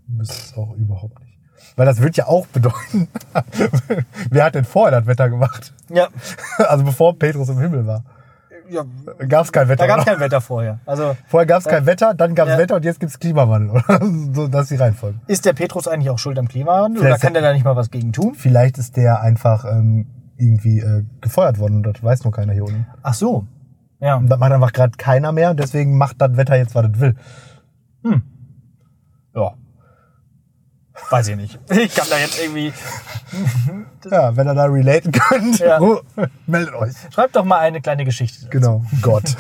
[0.08, 1.38] wüsste es auch überhaupt nicht.
[1.76, 3.08] Weil das wird ja auch bedeuten,
[4.30, 5.72] wer hat denn vorher das Wetter gemacht?
[5.88, 6.08] ja,
[6.58, 8.04] Also bevor Petrus im Himmel war.
[8.70, 8.84] Ja,
[9.26, 9.86] Gab es kein Wetter.
[9.86, 10.12] da gab es oder?
[10.12, 10.78] kein Wetter vorher.
[10.86, 12.58] Also Vorher gab es kein Wetter, dann gab es Ja.
[12.58, 13.70] Wetter und jetzt gibt es Klimawandel.
[13.70, 14.00] Oder?
[14.34, 15.18] So, das ist die Reihenfolge.
[15.26, 17.76] ist der Petrus eigentlich auch schuld am Klimawandel oder Vielleicht- kann der da nicht mal
[17.76, 18.34] was gegen tun?
[18.34, 20.06] Vielleicht ist der einfach ähm,
[20.36, 22.86] irgendwie äh, gefeuert worden und das weiß nur keiner hier unten.
[23.02, 23.46] Ach so.
[24.00, 24.16] Ja.
[24.16, 27.00] Und das macht einfach gerade keiner mehr und deswegen macht das Wetter jetzt, was es
[27.00, 27.16] will.
[29.34, 29.54] Ja.
[31.10, 31.58] Weiß ich nicht.
[31.70, 32.72] Ich kann da jetzt irgendwie.
[34.10, 35.78] Ja, wenn ihr da relaten könnt, Ja.
[36.46, 36.92] meldet euch.
[37.12, 38.48] Schreibt doch mal eine kleine Geschichte.
[38.48, 38.82] Genau.
[39.02, 39.36] Gott.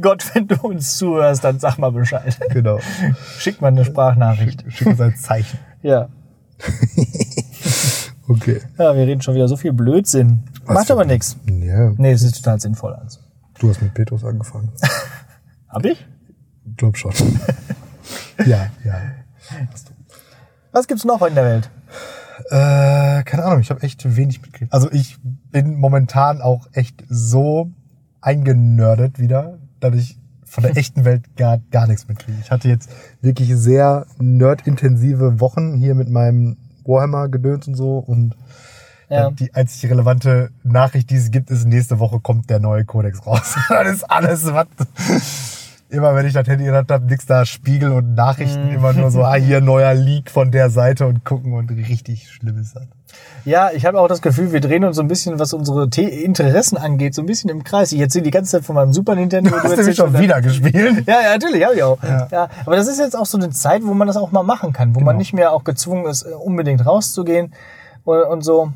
[0.00, 2.38] Gott, wenn du uns zuhörst, dann sag mal Bescheid.
[2.50, 2.78] genau.
[3.38, 4.64] Schick mal eine Sprachnachricht.
[4.68, 5.58] Schick uns ein Zeichen.
[5.82, 6.08] Ja.
[8.28, 8.60] Okay.
[8.78, 10.44] Ja, wir reden schon wieder so viel Blödsinn.
[10.64, 11.36] Was Macht aber nichts.
[11.46, 12.94] Ja, Nee, es ist total sinnvoll.
[12.94, 13.20] Also.
[13.58, 14.70] du hast mit Petrus angefangen.
[15.68, 16.06] Hab ich?
[16.76, 17.12] Glaub schon.
[18.46, 19.02] Ja, ja.
[20.72, 21.70] Was gibt's noch in der Welt?
[22.50, 24.72] Äh, keine Ahnung, ich habe echt wenig mitgekriegt.
[24.72, 27.70] Also ich bin momentan auch echt so
[28.20, 32.38] eingenördet wieder, dass ich von der echten Welt gar, gar nichts mitkriege.
[32.40, 32.90] Ich hatte jetzt
[33.20, 38.34] wirklich sehr nerdintensive Wochen hier mit meinem Warhammer-Gedöns und so und
[39.08, 39.30] Ja.
[39.30, 43.54] die einzig relevante Nachricht, die es gibt, ist, nächste Woche kommt der neue Kodex raus.
[43.68, 44.66] das ist alles, was...
[45.94, 49.22] Immer wenn ich das Handy gehabt habe, nix da Spiegel und Nachrichten, immer nur so,
[49.22, 52.82] ah, hier neuer Leak von der Seite und gucken und richtig schlimm ist das.
[53.44, 56.02] Ja, ich habe auch das Gefühl, wir drehen uns so ein bisschen, was unsere The
[56.02, 57.92] Interessen angeht, so ein bisschen im Kreis.
[57.92, 59.50] Ich erzähle die ganze Zeit von meinem Super Nintendo.
[59.50, 61.06] Du hast du nämlich schon wieder gespielt.
[61.06, 62.02] Ja, ja, natürlich, habe ich auch.
[62.02, 62.26] Ja.
[62.32, 62.48] Ja.
[62.66, 64.94] aber das ist jetzt auch so eine Zeit, wo man das auch mal machen kann,
[64.96, 65.18] wo man Genau.
[65.18, 67.52] nicht mehr auch gezwungen ist, äh, unbedingt rauszugehen
[68.04, 68.72] und, und so.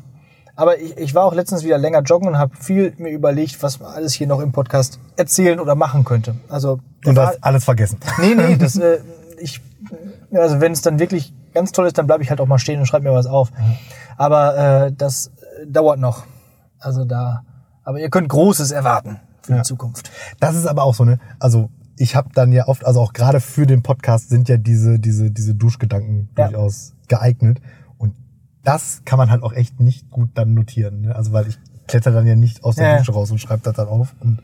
[0.59, 3.79] Aber ich, ich war auch letztens wieder länger joggen und habe viel mir überlegt, was
[3.79, 6.35] man alles hier noch im Podcast erzählen oder machen könnte.
[6.49, 7.97] Also Und war- das alles vergessen.
[8.19, 8.99] Nee, nee, das, äh,
[9.39, 9.61] ich,
[10.33, 12.79] also wenn es dann wirklich ganz toll ist, dann bleibe ich halt auch mal stehen
[12.81, 13.51] und schreibe mir was auf.
[14.17, 15.27] Aber äh, das
[15.61, 16.25] äh, dauert noch.
[16.77, 17.43] Also da,
[17.85, 19.57] aber ihr könnt Großes erwarten für Ja.
[19.59, 20.11] die Zukunft.
[20.41, 21.19] Das ist aber auch so, ne?
[21.39, 24.99] Also ich habe dann ja oft, also auch gerade für den Podcast sind ja diese,
[24.99, 26.49] diese, diese Duschgedanken Ja.
[26.49, 27.59] durchaus geeignet.
[28.69, 31.01] Das kann man halt auch echt nicht gut dann notieren.
[31.01, 31.15] Ne?
[31.15, 32.97] Also weil ich kletter dann ja nicht aus der Ja.
[32.97, 34.13] Dusche raus und schreibe das dann auf.
[34.19, 34.39] Und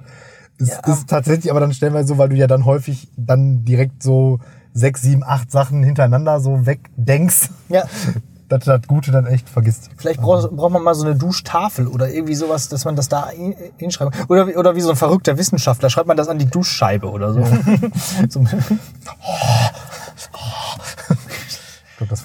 [0.58, 0.80] es Ja.
[0.94, 4.40] ist tatsächlich aber dann stellenweise so, weil du ja dann häufig dann direkt so
[4.74, 7.84] sechs, sieben, acht Sachen hintereinander so wegdenkst, Ja,
[8.50, 9.90] dass du das Gute dann echt vergisst.
[9.98, 13.30] vielleicht braucht, braucht man mal so eine Duschtafel oder irgendwie sowas, dass man das da
[13.30, 14.30] hin- hinschreibt.
[14.30, 17.32] Oder, wie- oder wie so ein verrückter Wissenschaftler, schreibt man das an die Duschscheibe oder
[17.34, 17.44] so.
[18.30, 18.40] so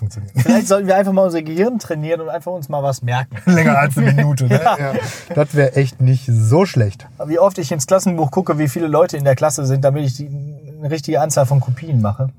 [0.00, 0.32] Ich funktioniert.
[0.34, 3.36] vielleicht sollten wir einfach mal unser Gehirn trainieren und einfach uns mal was merken.
[3.50, 4.46] Länger als eine Minute.
[4.46, 4.60] Ne?
[4.80, 4.94] Ja.
[5.34, 7.06] Das wäre echt nicht so schlecht.
[7.26, 10.16] Wie oft ich ins Klassenbuch gucke, wie viele Leute in der Klasse sind, damit ich
[10.16, 10.28] die,
[10.78, 12.30] eine richtige Anzahl von Kopien mache.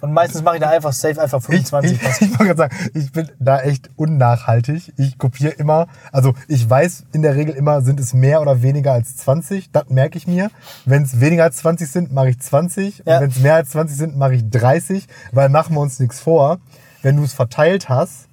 [0.00, 1.92] Und meistens mache ich da einfach safe einfach Ich, 25.
[1.92, 4.92] ich, ich wollte gerade sagen, ich bin da echt unnachhaltig.
[4.96, 8.92] Ich kopiere immer, also ich weiß in der Regel immer, sind es mehr oder weniger
[8.92, 9.70] als 20.
[9.72, 10.50] Das merke ich mir.
[10.86, 13.02] Wenn es weniger als 20 sind, mache ich 20.
[13.04, 13.16] Ja.
[13.16, 15.06] Und wenn es mehr als 20 sind, mache ich 30.
[15.32, 16.58] Weil machen wir uns nichts vor.
[17.02, 18.28] Wenn du es verteilt hast,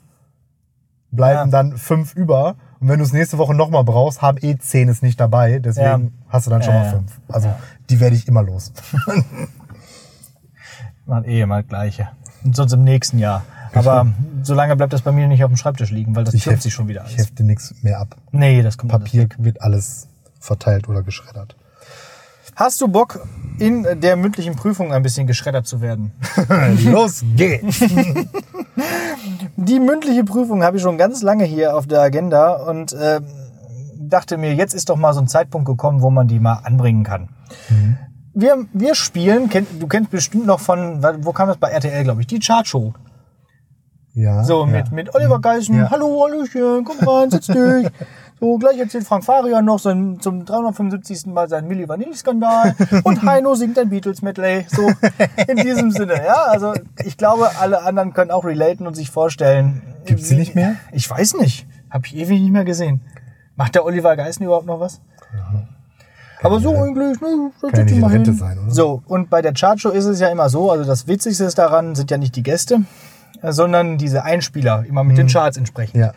[1.12, 1.64] bleiben Ja.
[1.64, 2.56] dann fünf über.
[2.80, 5.60] Und wenn du es nächste Woche nochmal brauchst, haben eh 10 es nicht dabei.
[5.60, 6.12] Deswegen Ja.
[6.30, 6.92] hast du dann schon Ja, mal ja.
[6.92, 7.20] fünf.
[7.28, 7.54] Also
[7.90, 8.72] die werde ich immer los.
[11.06, 12.10] Machen eh immer das Gleiche.
[12.44, 13.44] Und sonst im nächsten Jahr.
[13.74, 14.08] Aber
[14.44, 16.64] solange bleibt das bei mir nicht auf dem Schreibtisch liegen, weil das Ich türmt heft-
[16.64, 17.18] sich schon wieder Ich alles.
[17.28, 18.16] hefte nichts mehr ab.
[18.32, 19.36] Nee, das kommt alles Papier weg.
[19.40, 20.08] wird alles
[20.40, 21.56] verteilt oder geschreddert.
[22.58, 23.20] Hast du Bock,
[23.60, 26.12] in der mündlichen Prüfung ein bisschen geschreddert zu werden?
[26.86, 27.80] Los geht's!
[29.58, 33.26] Die mündliche Prüfung habe ich schon ganz lange hier auf der Agenda und ähm,
[34.00, 37.04] dachte mir, jetzt ist doch mal so ein Zeitpunkt gekommen, wo man die mal anbringen
[37.04, 37.30] kann.
[38.34, 42.22] Wir, wir spielen, kenn, du kennst bestimmt noch von, wo kam das bei RTL, glaube
[42.22, 42.92] ich, die Chartshow.
[44.16, 44.44] Ja.
[44.44, 44.72] So, ja.
[44.72, 45.92] mit, mit Oliver Geissen, Ja.
[45.92, 47.56] hallo, Hallöchen, komm rein, setz dich.
[48.40, 51.26] So, gleich erzählt Frank Farian noch sein, zum 375.
[51.26, 54.68] Mal seinen Milli Vanilli-Skandal und Heino singt ein Beatles-Medley.
[54.70, 54.92] So,
[55.48, 56.44] in diesem Sinne, ja.
[56.46, 56.74] Also,
[57.04, 59.82] ich glaube, alle anderen können auch relaten und sich vorstellen.
[60.06, 60.76] Gibt's wie- nicht mehr?
[60.92, 61.66] Ich weiß nicht.
[61.90, 63.02] Hab ich ewig nicht mehr gesehen.
[63.56, 65.02] Macht der Oliver Geissen überhaupt noch was?
[66.44, 68.40] Aber so eigentlich, ne, setz kann ja nicht mal in Rente hin.
[68.40, 68.72] sein, oder?
[68.72, 72.12] So, und bei der Chartshow ist es ja immer so, also das Witzigste daran, sind
[72.12, 72.82] ja nicht die Gäste,
[73.42, 75.96] sondern diese Einspieler, immer mit den Charts entsprechend.
[75.96, 76.02] Mhm.
[76.02, 76.12] Ja.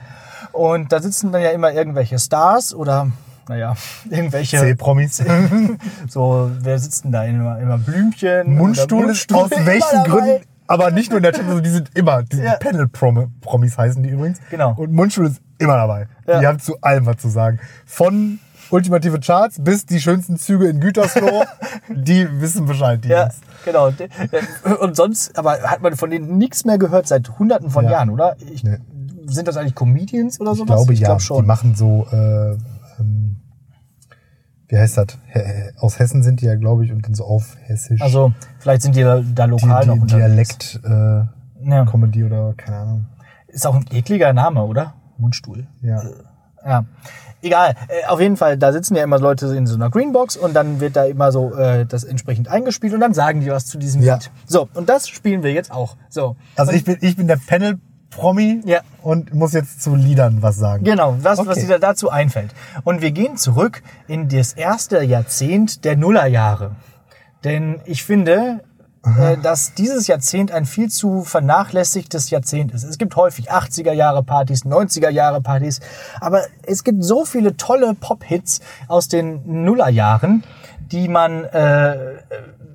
[0.52, 3.10] Und da sitzen dann ja immer irgendwelche Stars oder,
[3.48, 3.74] naja,
[4.10, 5.22] irgendwelche, C-Promis.
[6.08, 7.24] so, wer sitzt denn da?
[7.24, 8.54] Immer, immer Blümchen?
[8.56, 10.04] Mundstuhl ist aus welchen.
[10.04, 12.54] Gründen, aber nicht nur in der Chat, also die sind immer, die Ja.
[12.56, 14.38] Panel-Promis heißen die übrigens.
[14.50, 14.74] Genau.
[14.76, 16.06] Und Mundstuhl ist immer dabei.
[16.26, 16.40] Ja.
[16.40, 17.58] Die haben zu allem was zu sagen.
[17.86, 18.38] Von
[18.70, 21.42] ultimative Charts bis die schönsten Züge in Gütersloh,
[21.88, 23.00] die wissen Bescheid.
[23.04, 23.40] Die Ja, Jungs.
[23.64, 23.90] genau.
[24.80, 27.90] Und sonst, aber hat man von denen nichts mehr gehört seit hunderten von Ja.
[27.90, 28.36] Jahren, oder?
[28.52, 28.78] Ich, Nee.
[29.32, 30.76] Sind das eigentlich Comedians oder Ich sowas?
[30.76, 31.46] glaube ja, glaub die schon.
[31.46, 32.52] machen so, äh,
[32.98, 33.36] ähm,
[34.68, 35.06] wie heißt das?
[35.28, 38.00] He- Aus Hessen sind die ja, glaube ich, und dann so auf Hessisch.
[38.00, 40.78] Also vielleicht sind die da, da die, lokal noch die, unterwegs.
[40.80, 41.84] Dialekt, äh, Ja.
[41.86, 43.06] Comedy oder keine Ahnung.
[43.48, 44.94] Ist auch ein ekliger Name, oder?
[45.18, 45.66] Mundstuhl.
[45.82, 46.02] Ja.
[46.64, 46.84] Ja.
[47.42, 47.74] Egal.
[47.88, 50.78] Äh, auf jeden Fall, da sitzen ja immer Leute in so einer Greenbox und dann
[50.80, 54.02] wird da immer so äh, das entsprechend eingespielt und dann sagen die was zu diesem
[54.02, 54.14] Ja.
[54.16, 54.30] Lied.
[54.46, 55.96] So, und das spielen wir jetzt auch.
[56.10, 56.36] So.
[56.56, 57.38] Also ich bin, ich bin der
[58.10, 58.80] Panel-Promi Ja.
[59.02, 60.84] und muss jetzt zu Liedern was sagen.
[60.84, 61.60] Genau, was, was Okay.
[61.62, 62.52] dir da dazu einfällt.
[62.84, 66.72] Und wir gehen zurück in das erste Jahrzehnt der Nullerjahre.
[67.44, 68.60] Denn ich finde,
[69.04, 72.84] äh, dass dieses Jahrzehnt ein viel zu vernachlässigtes Jahrzehnt ist.
[72.84, 75.80] Es gibt häufig 80er Jahre Partys, 90er Jahre Partys,
[76.20, 80.44] aber es gibt so viele tolle Pop-Hits aus den Nullerjahren,
[80.92, 81.96] die man äh,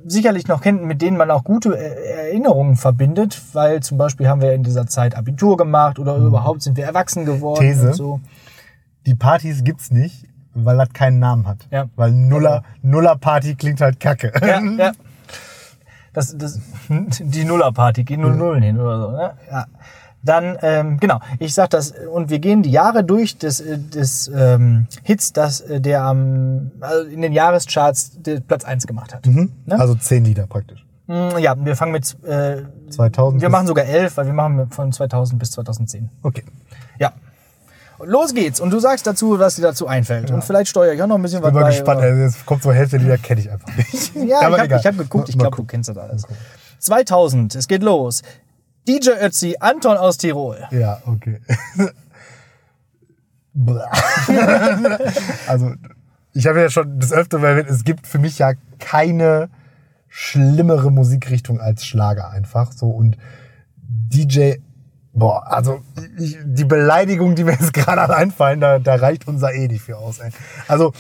[0.06, 4.42] sicherlich noch kennt, mit denen man auch gute äh, Erinnerungen verbindet, weil zum Beispiel haben
[4.42, 7.72] wir in dieser Zeit Abitur gemacht oder überhaupt sind wir erwachsen geworden Mhm.
[7.72, 7.88] These.
[7.88, 8.20] und so.
[9.06, 11.68] Die Partys gibt's nicht, weil das keinen Namen hat.
[11.72, 11.86] Ja.
[11.96, 14.32] Weil Nuller, Nuller-Party klingt halt kacke.
[14.42, 14.92] Ja, ja.
[16.14, 19.12] Das, das, die Nullerparty, gehen nur Nullen hin oder so.
[19.12, 19.34] Ne?
[19.52, 19.66] Ja.
[20.26, 24.28] Dann, ähm, genau, ich sag das, und wir gehen die Jahre durch des, äh, des
[24.36, 29.26] ähm, Hits, das, äh, der am, also in den Jahrescharts Platz 1 gemacht hat.
[29.28, 29.50] Ne?
[29.70, 30.84] Also zehn Lieder praktisch.
[31.08, 34.92] Mm, Ja, wir fangen mit, äh, 2000 wir machen sogar elf, weil wir machen von
[34.92, 36.10] 2000 bis 2010.
[36.24, 36.44] Okay.
[37.00, 37.14] Ja.
[38.04, 38.60] Los geht's.
[38.60, 40.30] Und du sagst dazu, was dir dazu einfällt.
[40.32, 41.70] Und vielleicht steuere ich auch noch ein bisschen was Bin mal bei.
[41.72, 42.02] gespannt.
[42.02, 44.16] Also jetzt kommt so Hälfte der Lieder, kenne ich einfach nicht.
[44.16, 46.24] Ja, Aber ich habe hab geguckt, ich glaube, du kennst das alles.
[46.80, 48.22] 2000, es geht los.
[48.88, 50.68] DJ Ötzi, Anton aus Tirol.
[50.72, 51.42] Ja, okay.
[55.48, 55.74] Also,
[56.34, 59.50] ich habe ja schon das öfter erwähnt, es gibt für mich ja keine
[60.10, 63.18] schlimmere Musikrichtung als Schlager einfach so und
[63.78, 64.56] DJ
[65.16, 65.80] boah, also
[66.18, 69.98] ich, die Beleidigung, die mir jetzt gerade einfallen, da, da reicht unser eh nicht für
[69.98, 70.32] aus, ey.
[70.68, 70.94] Also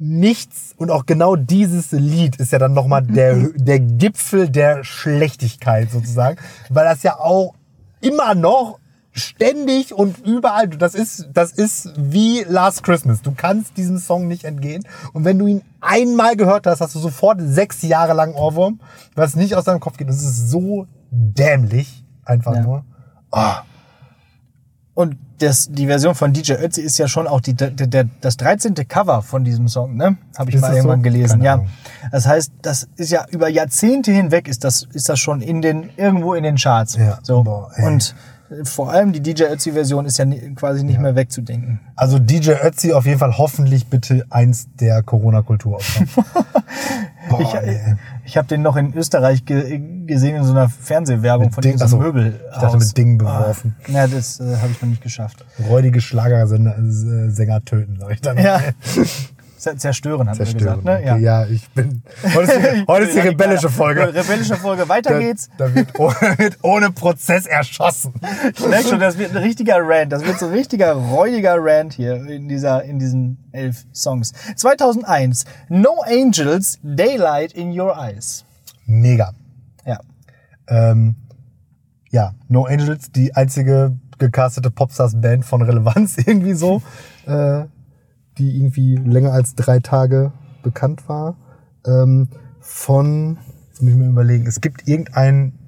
[0.00, 5.90] nichts und auch genau dieses Lied ist ja dann nochmal der, der Gipfel der Schlechtigkeit
[5.90, 6.38] sozusagen,
[6.70, 7.54] weil das ja auch
[8.00, 8.78] immer noch
[9.12, 13.20] ständig und überall, das ist, das ist wie Last Christmas.
[13.22, 14.84] Du kannst diesem Song nicht entgehen.
[15.12, 18.80] Und wenn du ihn einmal gehört hast, hast du sofort sechs Jahre lang Ohrwurm,
[19.16, 20.08] was nicht aus deinem Kopf geht.
[20.08, 22.62] Das ist so dämlich, einfach Ja.
[22.62, 22.84] nur.
[23.32, 23.62] Ah,
[25.00, 28.36] Und das, die Version von DJ Ötzi ist ja schon auch die, der, der, das
[28.36, 28.74] 13.
[28.86, 30.18] Cover von diesem Song, ne?
[30.36, 31.04] Habe ich Ist mal irgendwann so?
[31.04, 31.52] gelesen, Keine ja.
[31.54, 31.70] Ahnung.
[32.12, 35.88] Das heißt, das ist ja über Jahrzehnte hinweg ist das, ist das schon in den,
[35.96, 36.96] irgendwo in den Charts.
[36.96, 37.44] Ja, so.
[37.44, 37.70] boah.
[37.82, 38.14] Und
[38.50, 41.80] äh, vor allem die DJ Ötzi-Version ist ja quasi nicht mehr wegzudenken.
[41.96, 45.80] Also DJ Ötzi auf jeden Fall hoffentlich bitte eins der Corona-Kultur
[47.30, 47.94] Boah, Ich, ey.
[48.24, 51.76] ich habe den noch in Österreich ge gesehen in so einer Fernsehwerbung Mit von Ding-
[51.78, 52.40] diesem Möbel.
[52.52, 53.76] ich dachte, mit Dingen beworfen.
[53.86, 55.44] Ah, ja, das äh, habe ich noch nicht geschafft.
[55.68, 56.76] räudige Schlagersänger
[57.56, 58.36] äh, töten, sag ich dann.
[58.38, 58.60] Ja.
[59.60, 60.82] Zer- Zerstören, hat er Zerstören.
[60.82, 60.84] gesagt.
[60.84, 61.12] Ne?
[61.12, 61.46] Okay, ja.
[61.46, 62.02] ich bin.
[62.34, 64.14] Heute ist die, heute ist die rebellische Folge.
[64.14, 65.50] Rebellische Folge, weiter Da, geht's.
[65.58, 68.14] da wird, ohne, wird ohne Prozess erschossen.
[68.56, 70.12] Ich merke schon, das wird ein richtiger Rant.
[70.12, 74.32] Das wird so ein richtiger räudiger Rant hier in, dieser, in diesen elf Songs.
[74.56, 78.44] 2001, No Angels, Daylight in Your Eyes.
[78.86, 79.32] Mega.
[79.84, 79.98] Ja.
[80.68, 81.16] Ähm,
[82.10, 86.82] ja, No Angels, die einzige gecastete Popstars-Band von Relevanz irgendwie so,
[87.26, 87.64] äh,
[88.38, 91.36] die irgendwie länger als drei Tage bekannt war.
[91.86, 92.28] Ähm,
[92.60, 93.38] von,
[93.68, 95.58] jetzt muss ich mir überlegen, es gibt irgendein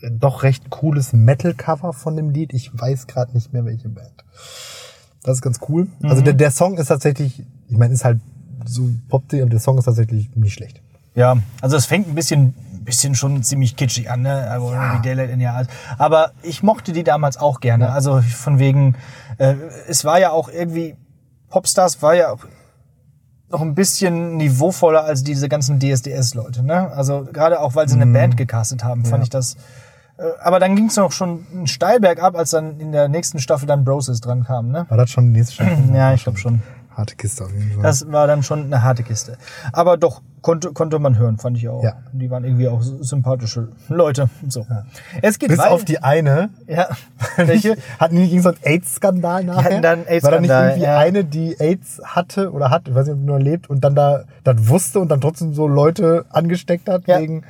[0.00, 2.52] äh, doch recht cooles Metal-Cover von dem Lied.
[2.52, 4.24] Ich weiß gerade nicht mehr, welche Band.
[5.22, 5.86] Das ist ganz cool.
[6.02, 8.20] Also der, der Song ist tatsächlich, ich meine, ist halt
[8.66, 10.80] so pop aber der Song ist tatsächlich nicht schlecht.
[11.14, 12.54] Ja, also es fängt ein bisschen,
[12.84, 14.50] bisschen schon ziemlich kitschig an, ne?
[14.50, 15.66] Also wie Daylight in Your Eyes.
[15.98, 17.90] Aber ich mochte die damals auch gerne.
[17.90, 18.96] Also von wegen,
[19.38, 19.54] äh,
[19.88, 20.96] es war ja auch irgendwie,
[21.52, 22.46] Popstars war ja auch
[23.50, 26.90] noch ein bisschen niveauvoller als diese ganzen DSDS-Leute, ne?
[26.92, 29.56] Also gerade auch, weil sie eine Band gecastet haben, fand ich das.
[30.16, 33.38] Äh, aber dann ging es noch schon einen steil bergab, als dann in der nächsten
[33.38, 34.86] Staffel dann Broses dran kam, ne?
[34.88, 35.76] War das schon die nächste Staffel?
[35.94, 36.62] Ja, ich glaube schon.
[36.96, 37.82] Harte Kiste auf jeden Fall.
[37.82, 39.38] Das war dann schon eine harte Kiste.
[39.72, 41.82] Aber doch, konnte, konnte man hören, fand ich auch.
[41.82, 41.94] Ja.
[42.12, 44.28] Die waren irgendwie auch sympathische Leute.
[44.48, 44.66] So.
[45.22, 45.70] Es geht Bis weiter.
[45.72, 46.50] auf die eine.
[46.66, 46.88] Ja.
[47.36, 47.76] Welche?
[47.98, 49.64] Hatten die nicht irgendeinen so AIDS-Skandal nachher?
[49.64, 50.98] hatten da einen War da nicht AIDS-Skandal, irgendwie ja.
[50.98, 53.94] eine, die AIDS hatte oder hat, ich weiß nicht, ob die nur lebt und dann
[53.94, 57.18] da das wusste und dann trotzdem so Leute angesteckt hat Ja.
[57.20, 57.44] wegen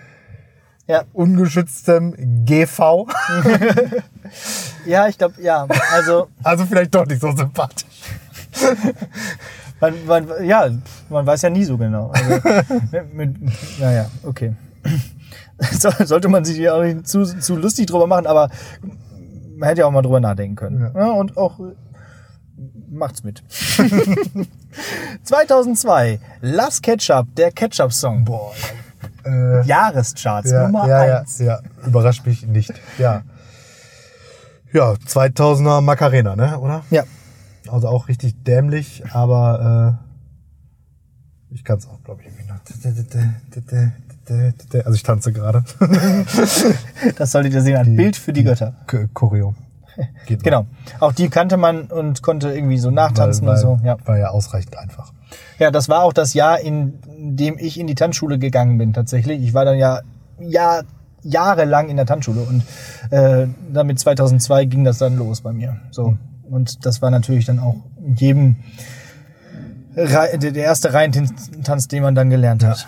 [0.87, 1.02] Ja.
[1.12, 3.07] ungeschütztem GV?
[4.87, 5.66] Ja, ich glaube, ja.
[5.92, 7.87] Also, Also vielleicht doch nicht so sympathisch.
[9.80, 10.70] Man, man, ja,
[11.08, 12.12] man weiß ja nie so genau.
[12.12, 12.40] Also,
[12.92, 14.54] mit, mit, naja, okay.
[15.72, 18.48] So, sollte man sich ja auch nicht zu, zu lustig drüber machen, aber
[19.56, 20.92] man hätte ja auch mal drüber nachdenken können.
[20.94, 21.10] Ja.
[21.10, 21.58] und auch
[22.90, 23.42] macht's mit.
[25.24, 28.24] 2002, Last Ketchup, der Ketchup-Song.
[28.24, 28.52] Boah,
[29.24, 32.72] Äh, Jahrescharts, ja, Nummer ja, ja, ja, überrascht mich nicht.
[32.98, 33.22] Ja.
[34.72, 36.84] Ja, 2000er Macarena, ne, oder?
[36.90, 37.02] Ja.
[37.72, 39.98] Also auch richtig dämlich, aber
[41.50, 42.61] äh, ich kann es auch, glaube ich, irgendwie noch.
[44.85, 45.64] Also ich tanze gerade.
[47.16, 48.74] Das solltet ihr sehen, ein Bild für die Götter.
[49.14, 49.54] Choreo.
[50.26, 50.44] Geht noch.
[50.44, 50.66] Genau.
[51.00, 53.80] Auch die kannte man und konnte irgendwie so nachtanzen weil, und so.
[53.82, 53.96] Ja.
[54.04, 55.12] War ja ausreichend einfach.
[55.58, 59.42] ja, das war auch das Jahr, in dem ich in die Tanzschule gegangen bin tatsächlich.
[59.42, 60.00] Ich war dann ja,
[60.40, 60.82] ja
[61.22, 62.62] jahrelang in der Tanzschule und
[63.11, 65.80] äh, damit 2002 ging das dann los bei mir.
[65.90, 66.18] So.
[66.52, 67.76] Und das war natürlich dann auch
[68.14, 68.56] jedem
[69.96, 72.86] der erste Reihentanz, den man dann gelernt hat.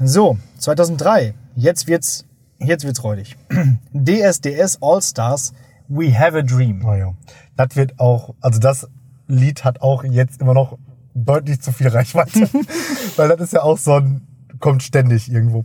[0.00, 1.34] So, 2003.
[1.56, 2.26] Jetzt wird's,
[2.58, 3.36] jetzt wird's räudig.
[3.94, 5.54] DSDS All Stars
[5.88, 6.84] We Have a Dream.
[6.84, 7.14] Oh ja.
[7.56, 8.86] Das wird auch, also das
[9.28, 10.78] Lied hat auch jetzt immer noch
[11.14, 12.50] deutlich zu viel Reichweite.
[13.16, 14.26] Weil das ist ja auch so ein,
[14.60, 15.64] kommt ständig irgendwo.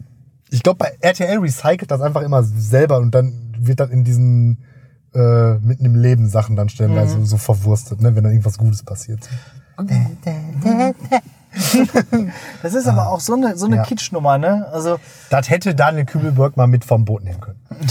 [0.50, 4.60] Ich glaube, bei RTL recycelt das einfach immer selber und dann wird das in diesen
[5.16, 7.26] äh, mitten im Leben Sachen dann stellenweise Mhm.
[7.26, 9.20] so verwurstet, ne, wenn dann irgendwas Gutes passiert.
[12.64, 13.84] Das ist aber auch so eine, so eine Ja.
[13.84, 14.68] Kitschnummer, ne?
[14.72, 14.98] Also,
[15.30, 17.60] Das hätte Daniel Kübelberg mal mit vom Boot nehmen können.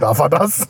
[0.00, 0.66] Darf er das?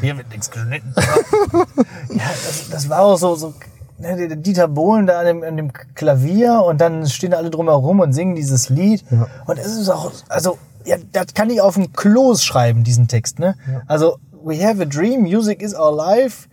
[0.00, 0.94] hier wird nichts geschnitten.
[2.10, 3.54] ja, das, das war auch so, so
[3.98, 8.12] ne, Dieter Bohlen da an dem, an dem Klavier und dann stehen alle drumherum und
[8.12, 9.04] singen dieses Lied.
[9.46, 13.38] Und es ist auch, also, ja, das kann ich auf dem Klos schreiben, diesen Text,
[13.38, 13.56] ne?
[13.86, 16.48] Also, we have a dream, music is our life,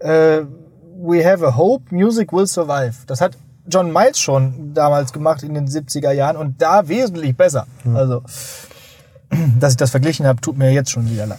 [0.00, 0.42] äh,
[1.00, 2.94] we have a hope, music will survive.
[3.06, 3.36] Das hat
[3.68, 7.66] John Miles schon damals gemacht in den 70er Jahren und da wesentlich besser.
[7.94, 8.22] Also,
[9.60, 11.38] dass ich das verglichen habe, tut mir jetzt schon wieder leid.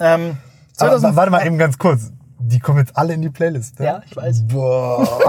[0.00, 0.38] Ähm,
[0.76, 2.12] Aber, 2000 warte mal eben ganz kurz.
[2.40, 3.78] Die kommen jetzt alle in die Playlist.
[3.80, 3.86] Ne?
[3.86, 4.46] Ja, ich weiß.
[4.48, 5.06] Boah.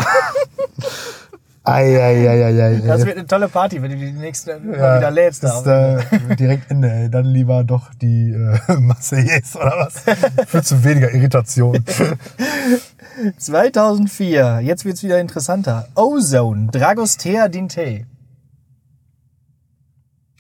[1.64, 2.82] Eieieiei.
[2.88, 5.44] Das wird eine tolle Party, wenn du die nächste mal Ja, wieder lädst.
[5.44, 6.00] Ist Da.
[6.00, 6.90] äh, direkt Ende.
[6.90, 7.10] Ey.
[7.10, 10.04] Dann lieber doch die äh, Marseillaise oder was?
[10.48, 11.84] Für zu weniger Irritation.
[13.38, 15.88] 2004, jetzt wird's wieder interessanter.
[15.96, 18.06] Ozone, Dragostea Dinte.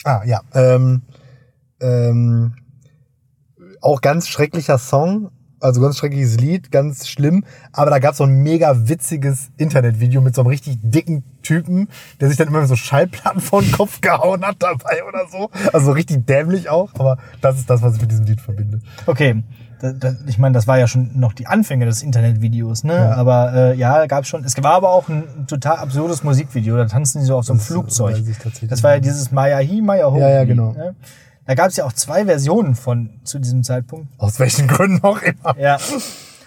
[0.05, 0.41] ah, ja.
[0.53, 1.01] Ähm,
[1.81, 2.53] ähm,
[3.81, 5.31] auch ganz schrecklicher Song.
[5.59, 7.43] Also ganz schreckliches Lied, ganz schlimm.
[7.71, 11.89] Aber da gab es so ein mega witziges Internetvideo mit so einem richtig dicken Typen,
[12.19, 15.49] der sich dann immer so Schallplatten vor den Kopf gehauen hat dabei oder so.
[15.73, 16.93] Also so richtig dämlich auch.
[16.95, 18.79] Aber das ist das, was ich mit diesem Lied verbinde.
[19.05, 19.43] Okay,
[19.81, 22.95] da, da, ich meine, das war ja schon noch die Anfänge des Internetvideos, ne?
[22.95, 23.13] Ja.
[23.13, 24.43] Aber äh, ja, gab schon.
[24.43, 26.75] Es war aber auch ein total absurdes Musikvideo.
[26.75, 28.17] Da tanzen die so auf so einem Das Flugzeug.
[28.67, 30.19] Das war ja dieses Maya Hi, Maya Ho.
[30.19, 30.73] Ja, ja, genau.
[30.73, 30.95] Ne?
[31.49, 34.07] Da gab es ja auch zwei Versionen von zu diesem Zeitpunkt.
[34.19, 35.57] Aus welchen Gründen auch immer.
[35.57, 35.79] Ja.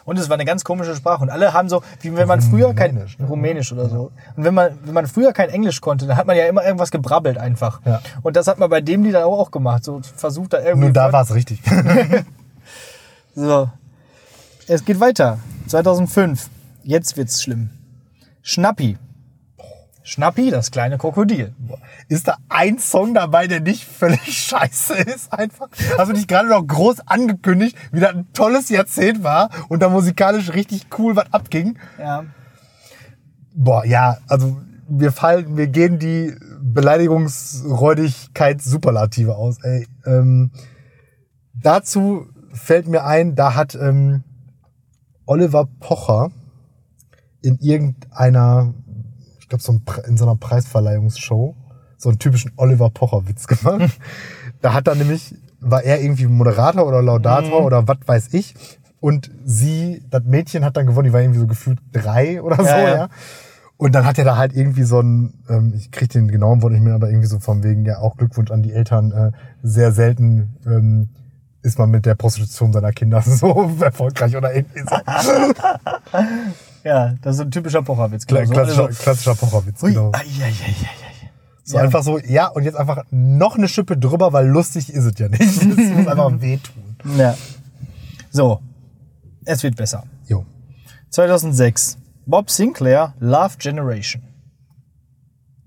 [0.04, 1.22] Und es war eine ganz komische Sprache.
[1.22, 3.26] Und alle haben so, wie wenn man früher kein Rumänisch, ne?
[3.26, 4.12] Rumänisch oder so.
[4.36, 6.92] Und wenn man, wenn man früher kein Englisch konnte, dann hat man ja immer irgendwas
[6.92, 7.80] gebrabbelt einfach.
[7.84, 8.00] Ja.
[8.22, 9.82] Und das hat man bei dem Lied auch gemacht.
[9.82, 10.84] So versucht da irgendwie.
[10.84, 11.60] Nur da war es richtig.
[13.34, 13.70] So.
[14.68, 15.40] Es geht weiter.
[15.66, 16.48] 2005.
[16.84, 17.70] Jetzt wird's schlimm.
[18.42, 18.98] Schnappi.
[20.02, 21.54] Schnappi, das kleine Krokodil.
[22.08, 25.68] Ist da ein Song dabei, der nicht völlig scheiße ist einfach?
[25.96, 29.88] Hast du dich gerade noch groß angekündigt, wie das ein tolles Jahrzehnt war und da
[29.88, 31.78] musikalisch richtig cool was abging?
[31.98, 32.24] Ja.
[33.54, 39.86] Boah, ja, also wir fallen, wir gehen die Beleidigungsräudigkeit Superlative aus, ey.
[40.04, 40.50] Ähm,
[41.54, 44.24] dazu fällt mir ein, da hat ähm,
[45.26, 46.30] Oliver Pocher
[47.42, 48.72] in irgendeiner,
[49.52, 51.54] glaube, so in so einer Preisverleihungsshow
[52.02, 53.98] so einen typischen Oliver Pocher-Witz gemacht.
[54.60, 58.54] da hat er nämlich, war er irgendwie Moderator oder Laudator oder was weiß ich.
[59.00, 62.64] Und sie, das Mädchen hat dann gewonnen, die war irgendwie so gefühlt drei oder so,
[62.64, 62.96] Ja, ja.
[62.96, 63.08] ja.
[63.76, 66.72] Und dann hat er da halt irgendwie so ein, ähm, ich krieg den genauen Wort
[66.72, 69.90] nicht mehr, aber irgendwie so von wegen, ja, auch Glückwunsch an die Eltern, äh, sehr
[69.90, 71.08] selten ähm,
[71.62, 74.96] ist man mit der Prostitution seiner Kinder so erfolgreich oder irgendwie so.
[76.84, 78.26] Ja, das ist ein typischer Pocherwitz.
[78.26, 78.52] Genau so.
[78.52, 80.10] klassischer, Also, klassischer Pocherwitz, Ui, genau.
[80.12, 81.30] ai, ai, ai, ai.
[81.64, 81.84] So Ja.
[81.84, 85.28] einfach so, ja, und jetzt einfach noch eine Schippe drüber, weil lustig ist es ja
[85.28, 85.40] nicht.
[85.42, 86.96] Es muss einfach wehtun.
[87.16, 87.36] Ja.
[88.30, 88.60] So.
[89.44, 90.04] Es wird besser.
[90.26, 90.44] Jo.
[91.10, 91.98] 2006.
[92.26, 94.22] Bob Sinclair, Love Generation.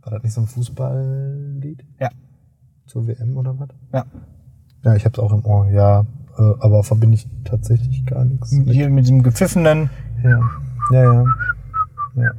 [0.03, 2.09] War das nicht so ein Fußballlied Ja.
[2.87, 3.69] zur WM oder was?
[3.93, 4.05] Ja.
[4.83, 6.01] Ja, ich hab's auch im Ohr, ja.
[6.37, 8.69] äh, aber verbinde ich tatsächlich gar nichts mit.
[8.69, 9.89] Hier mit dem gepfiffenen.
[10.23, 10.39] Ja,
[10.91, 11.23] ja, ja.
[12.15, 12.31] ja.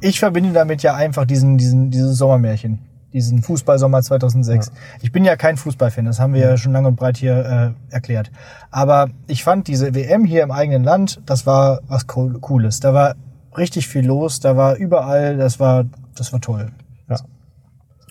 [0.00, 2.80] Ich verbinde damit ja einfach diesen, diesen, dieses Sommermärchen.
[3.12, 4.70] Diesen Fußballsommer 2006.
[5.00, 7.92] Ich bin ja kein Fußballfan, das haben wir ja schon lang und breit hier äh,
[7.94, 8.30] erklärt.
[8.70, 12.80] Aber ich fand diese WM hier im eigenen Land, das war was Cool- Cooles.
[12.80, 13.14] Da war
[13.56, 15.86] richtig viel los, da war überall, das war,
[16.16, 16.70] das war toll.
[17.08, 17.16] Ja.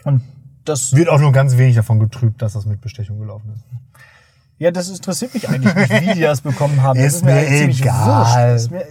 [0.04, 0.24] Und
[0.66, 3.64] das, Wird auch nur ganz wenig davon getrübt, dass das mit Bestechung gelaufen ist.
[4.58, 6.98] ja, das interessiert mich eigentlich nicht, wie die das bekommen haben.
[7.02, 8.56] Das Ist mir ziemlich egal.
[8.56, 8.84] Ist mir,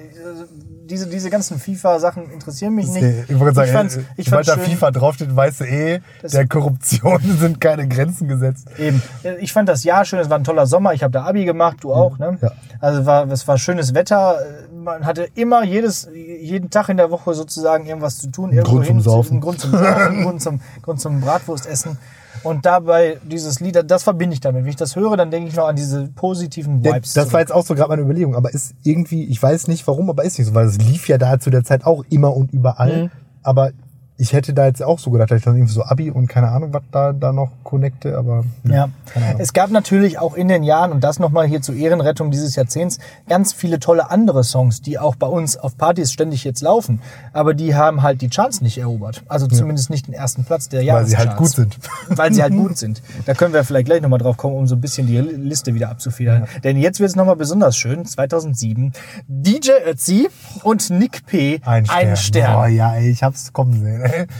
[0.87, 3.29] diese, diese ganzen FIFA-Sachen interessieren mich nicht.
[3.29, 6.01] Ich wollte sagen, fand's- äh, ich sobald fand's da schön- FIFA draufsteht, weißt du eh,
[6.23, 8.69] der Korruption sind keine Grenzen gesetzt.
[8.79, 9.03] Eben.
[9.41, 10.93] Ich fand das Jahr schön, es war ein toller Sommer.
[10.95, 12.39] Ich habe da Abi gemacht, du auch, ne?
[12.41, 12.53] Ja.
[12.81, 14.39] Also war, es war schönes Wetter.
[14.75, 18.53] Man hatte immer jedes, jeden Tag in der Woche sozusagen irgendwas zu tun.
[18.53, 19.41] Irgendwo Grund zum hin, Saufen.
[19.41, 21.99] Grund zum Saufen, Grund zum, Grund zum Bratwurstessen.
[22.47, 24.65] Und dabei dieses Lied, das verbinde ich damit.
[24.65, 27.13] Wenn ich das höre, dann denke ich noch an diese positiven Vibes.
[27.13, 30.09] das war jetzt auch so gerade meine Überlegung, aber ist irgendwie, ich weiß nicht warum,
[30.11, 32.53] aber ist nicht so, weil es lief ja da zu der Zeit auch immer und
[32.53, 33.05] überall.
[33.05, 33.11] Mhm.
[33.43, 33.71] Aber
[34.19, 36.49] ich hätte da jetzt auch so gedacht, dass ich dann irgendwie so Abi und keine
[36.49, 39.41] Ahnung, was da, da noch connecte, aber Ja, keine Ahnung.
[39.41, 42.99] es gab natürlich auch in den Jahren, und das nochmal hier zur Ehrenrettung dieses Jahrzehnts,
[43.29, 47.01] ganz viele tolle andere Songs, die auch bei uns auf Partys ständig jetzt laufen.
[47.35, 49.23] Aber die haben halt die Charts nicht erobert.
[49.29, 51.11] Also zumindest nicht den ersten Platz der weil Jahrescharts.
[51.11, 51.79] sie halt gut sind.
[52.09, 53.03] Weil sie halt gut sind.
[53.27, 55.91] Da können wir vielleicht gleich nochmal drauf kommen, um so ein bisschen die Liste wieder
[55.91, 56.47] abzufedern.
[56.65, 58.07] Denn jetzt wird es nochmal besonders schön.
[58.07, 58.93] 2007.
[59.29, 60.29] DJ Ötzi
[60.63, 61.61] und Nick P.
[61.65, 61.99] Ein Stern.
[61.99, 62.53] Ein Stern.
[62.55, 64.05] Boah, ja, ey, ich hab's kommen sehen.
[64.13, 64.27] Ey.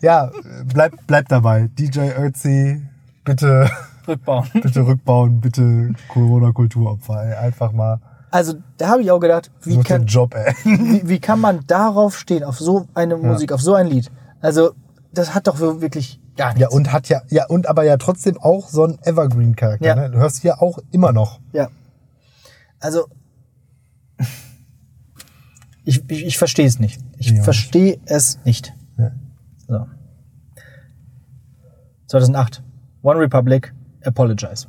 [0.00, 0.32] Ja,
[0.66, 1.68] bleib, bleib dabei.
[1.78, 2.82] DJ Ötzi,
[3.24, 3.70] bitte,
[4.08, 4.48] Rückbauen.
[4.52, 7.34] bitte rückbauen, bitte Corona-Kulturopfer, ey.
[7.34, 8.00] Einfach mal
[8.32, 10.34] Also da habe ich auch gedacht, wie such kann, Job,
[10.64, 14.10] wie, wie kann man darauf stehen, auf so eine Musik, auf so ein Lied?
[14.40, 14.72] Also,
[15.14, 16.60] das hat doch wirklich gar nichts.
[16.62, 19.86] Ja, und hat ja, ja, und aber ja trotzdem auch so einen Evergreen-Charakter.
[19.86, 19.94] Ja.
[19.94, 20.10] Ne?
[20.10, 21.38] Du hörst hier auch immer noch.
[21.52, 21.68] Ja.
[22.80, 23.06] Also,
[25.84, 27.00] ich, ich, ich verstehe es nicht.
[27.18, 27.42] Ich Ja.
[27.44, 28.74] verstehe es nicht.
[29.66, 29.86] So.
[32.06, 32.62] 2008.
[33.02, 33.72] One Republic,
[34.04, 34.66] Apologize.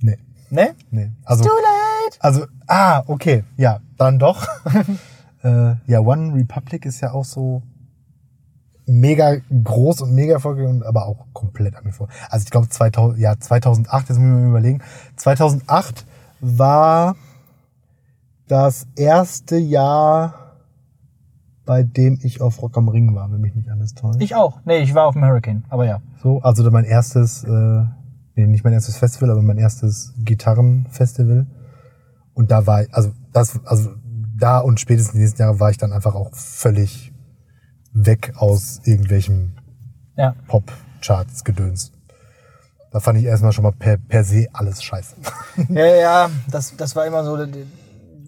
[0.00, 0.18] Nee,
[0.50, 0.74] Ne?
[0.90, 1.12] nee.
[1.24, 2.16] Also, Too late!
[2.20, 4.46] also, ah, okay, ja, dann doch.
[5.42, 7.62] äh, ja, One Republic ist ja auch so
[8.86, 12.08] mega groß und mega erfolgreich, und aber auch komplett an mir vor.
[12.30, 14.82] Also ich glaube 2000, ja 2008, jetzt müssen wir mal überlegen.
[15.16, 16.06] 2008
[16.40, 17.16] war
[18.46, 20.45] das erste Jahr,
[21.66, 24.22] bei dem ich auf Rock am Ring war, wenn mich nicht alles täuscht.
[24.22, 24.60] Ich auch.
[24.64, 26.00] Nee, ich war auf dem Hurricane, aber ja.
[26.22, 27.84] So, also mein erstes, äh,
[28.36, 31.46] nee, nicht mein erstes Festival, aber mein erstes Gitarrenfestival.
[32.34, 33.90] Und da war, also das, also
[34.38, 37.12] da und spätestens in diesen Jahren war ich dann einfach auch völlig
[37.92, 39.52] weg aus irgendwelchem
[40.16, 40.34] Ja.
[40.46, 41.92] Pop-Charts gedöns.
[42.92, 45.16] Da fand ich erstmal schon mal per, per se alles scheiße.
[45.68, 47.36] Ja, ja, das, das war immer so.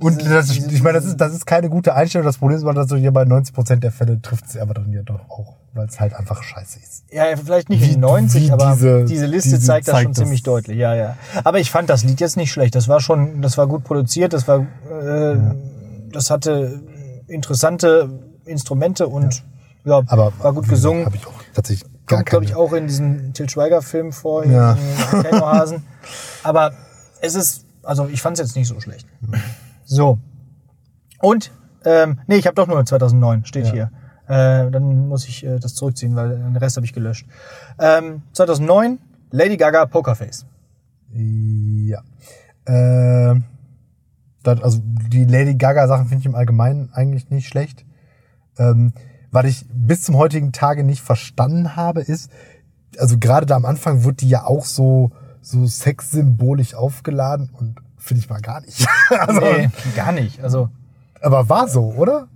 [0.01, 2.27] Und das, ich meine, das ist, das ist keine gute Einstellung.
[2.27, 5.03] Das Problem ist dass so hier bei 90% der Fälle trifft es aber dann ja
[5.03, 7.05] doch auch, weil es halt einfach scheiße ist.
[7.11, 10.05] Ja, vielleicht nicht Wie- in 90, wie aber diese, diese- Liste diese zeigt das schon
[10.07, 10.23] zeigt das.
[10.25, 10.77] ziemlich deutlich.
[10.79, 11.17] Ja, ja.
[11.45, 12.75] Aber ich fand das Lied jetzt nicht schlecht.
[12.75, 15.37] Das war schon, das war gut produziert, das war, äh,
[16.13, 16.81] das hatte
[17.27, 18.09] interessante
[18.45, 19.43] Instrumente und
[19.85, 21.07] ja, Aber war gut gesungen.
[21.07, 24.73] Habe ich auch tatsächlich gar Kommt, glaube ich, auch in diesem Til Schweiger-Film vor, Ja.
[24.73, 24.79] in
[25.13, 25.83] Volcanohasen.
[26.43, 26.73] Aber
[27.21, 29.07] es ist, also ich fand es jetzt nicht so schlecht.
[29.89, 30.19] So.
[31.21, 31.51] Und,
[31.85, 33.73] ähm, nee, ich habe doch nur 2009, steht Ja.
[33.73, 33.91] hier.
[34.27, 37.27] Äh, dann muss ich äh, das zurückziehen, weil den Rest habe ich gelöscht.
[37.81, 38.99] Ähm, 2009,
[39.31, 40.45] Lady Gaga, Pokerface.
[41.11, 42.03] Ja.
[42.67, 43.45] Ähm,
[44.43, 47.87] das, also die Lady Gaga Sachen finde ich im Allgemeinen eigentlich nicht schlecht.
[48.59, 48.93] Ähm,
[49.31, 52.31] was ich bis zum heutigen Tage nicht verstanden habe, ist,
[52.99, 58.23] also gerade da am Anfang wird die ja auch so, so sexsymbolisch aufgeladen und finde
[58.23, 58.87] ich mal gar nicht.
[59.11, 60.43] also, Nee, gar nicht.
[60.43, 60.69] Also,
[61.21, 62.29] Aber war so, oder?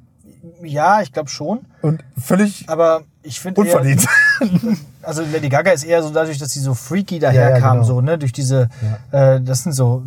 [0.63, 1.61] ja, ich glaube schon.
[1.83, 4.07] Und völlig Aber ich finde eher, unverdient.
[5.03, 7.85] also Lady Gaga ist eher so dadurch, dass sie so freaky daherkam, Ja, ja, genau.
[7.85, 8.69] so, ne, durch diese,
[9.13, 10.03] äh, das sind so,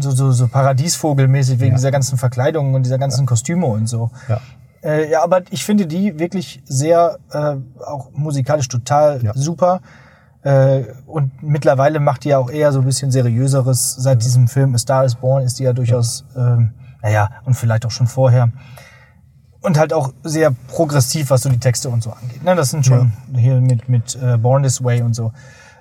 [0.00, 1.76] so, so, so Paradiesvogelmäßig wegen Ja.
[1.76, 4.10] dieser ganzen Verkleidungen und dieser ganzen Kostüme und so.
[4.28, 4.40] ja.
[4.82, 9.32] Äh, ja, aber ich finde die wirklich sehr, äh, auch musikalisch total Ja.
[9.34, 9.80] super.
[10.46, 13.96] Äh, und mittlerweile macht die ja auch eher so ein bisschen seriöseres.
[13.96, 16.72] Seit diesem Film A Star is Born ist die ja durchaus, ähm,
[17.02, 18.52] naja, und vielleicht auch schon vorher.
[19.60, 22.44] Und halt auch sehr progressiv, was so die Texte und so angeht.
[22.44, 25.32] Ne, das sind schon hier mit, mit äh, Born This Way und so.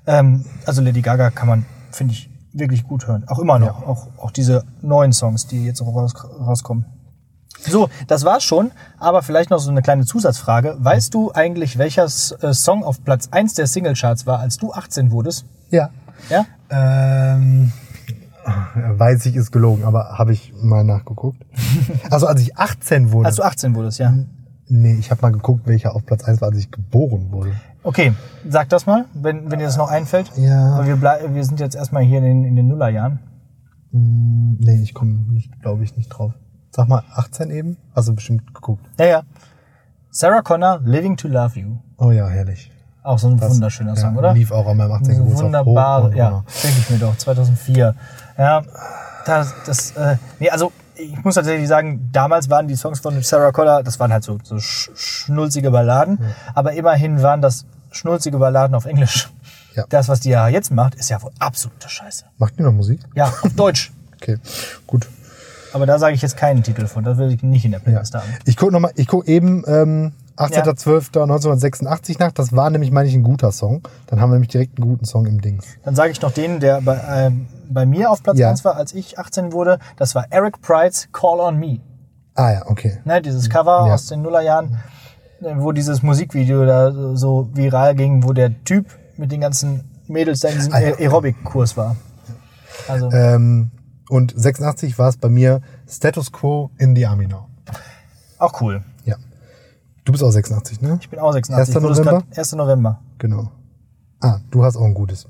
[0.08, 3.24] Ähm, also Lady Gaga kann man, finde ich, wirklich gut hören.
[3.28, 3.84] Auch immer noch.
[3.84, 6.86] Auch, auch diese neuen Songs, die jetzt auch raus, rauskommen.
[7.60, 10.76] So, das war's schon, aber vielleicht noch so eine kleine Zusatzfrage.
[10.80, 15.12] Weißt du eigentlich, welcher äh, Song auf Platz 1 der Singlecharts war, als du 18
[15.12, 15.46] wurdest?
[15.72, 15.90] Ja.
[16.30, 16.46] Ja?
[16.70, 17.72] Ähm,
[18.98, 21.46] weiß ich, ist gelogen, aber habe ich mal nachgeguckt.
[22.10, 23.28] Also als ich 18 wurde.
[23.28, 24.14] Als du 18 wurdest, ja.
[24.68, 27.54] nee, ich habe mal geguckt, welcher auf Platz 1 war, als ich geboren wurde.
[27.84, 28.14] Okay,
[28.48, 30.32] sag das mal, wenn, wenn dir das noch einfällt.
[30.38, 30.76] Ja.
[30.76, 33.20] Aber wir, wir sind jetzt erstmal hier in den, in den Nullerjahren.
[33.92, 36.34] Hm, nee, ich komme nicht, glaube ich, nicht drauf.
[36.76, 37.78] Sag mal, 18 eben?
[37.94, 38.86] Also bestimmt geguckt.
[39.00, 39.22] Ja, ja.
[40.12, 41.78] Sarah Connor, Living to Love You.
[41.98, 42.70] Oh ja, herrlich.
[43.02, 44.34] Auch so ein Das- wunderschöner ja, Song, oder?
[44.34, 45.18] Lief auch an meinem 18.
[45.20, 45.46] Geburtstag.
[45.46, 47.96] Wunderbar, ja, denke ich mir doch, 2004.
[48.38, 48.64] Ja,
[49.26, 53.54] das, das äh, nee, also ich muss tatsächlich sagen, damals waren die Songs von Sarah
[53.54, 56.20] Connor, das waren halt so, so sch schnulzige Balladen,
[56.56, 59.30] aber immerhin waren das schnulzige Balladen auf Englisch.
[59.76, 59.86] Ja.
[59.88, 62.26] Das, was die ja jetzt macht, ist ja wohl absolute Scheiße.
[62.38, 63.00] Macht die noch Musik?
[63.16, 63.94] Ja, auf Deutsch.
[64.16, 64.40] Okay,
[64.88, 65.08] gut.
[65.76, 67.84] Aber da sage ich jetzt keinen Titel von, das will ich nicht in der Ja.
[67.86, 68.24] Playlist haben.
[68.46, 72.32] Ich gucke nochmal, ich gucke eben ähm, 18.12.1986 nach.
[72.32, 73.82] Das war nämlich, meine ich, ein guter Song.
[74.08, 75.66] Dann haben wir nämlich direkt einen guten Song im Dings.
[75.84, 78.50] Dann sage ich noch den, der bei, ähm, bei mir auf Platz Ja.
[78.52, 79.80] 1 war, als ich 18 wurde.
[79.98, 81.80] Das war Eric Pride's Call on Me.
[82.36, 83.00] Ah ja, okay.
[83.04, 83.94] Ne, dieses Cover Ja.
[83.96, 84.78] aus den Nullerjahren,
[85.42, 90.40] äh, wo dieses Musikvideo da so- viral ging, wo der Typ mit den ganzen Mädels
[90.40, 90.88] da in diesem Ah, ja.
[90.92, 91.98] Aer- Aerobic-Kurs war.
[92.88, 93.72] Also, Ähm,
[94.10, 97.48] und 86 war es bei mir Status Quo in the Army Now.
[98.38, 98.84] auch cool.
[99.06, 99.16] Ja.
[100.04, 101.00] Du bist auch 86, ne?
[101.02, 101.60] Ich bin auch 86.
[101.60, 101.70] 1.
[101.70, 102.26] Ich wurde es November?
[102.28, 102.52] grad- 1.
[102.54, 103.02] November.
[103.18, 103.52] Genau.
[104.22, 105.28] Ah, du hast auch ein gutes.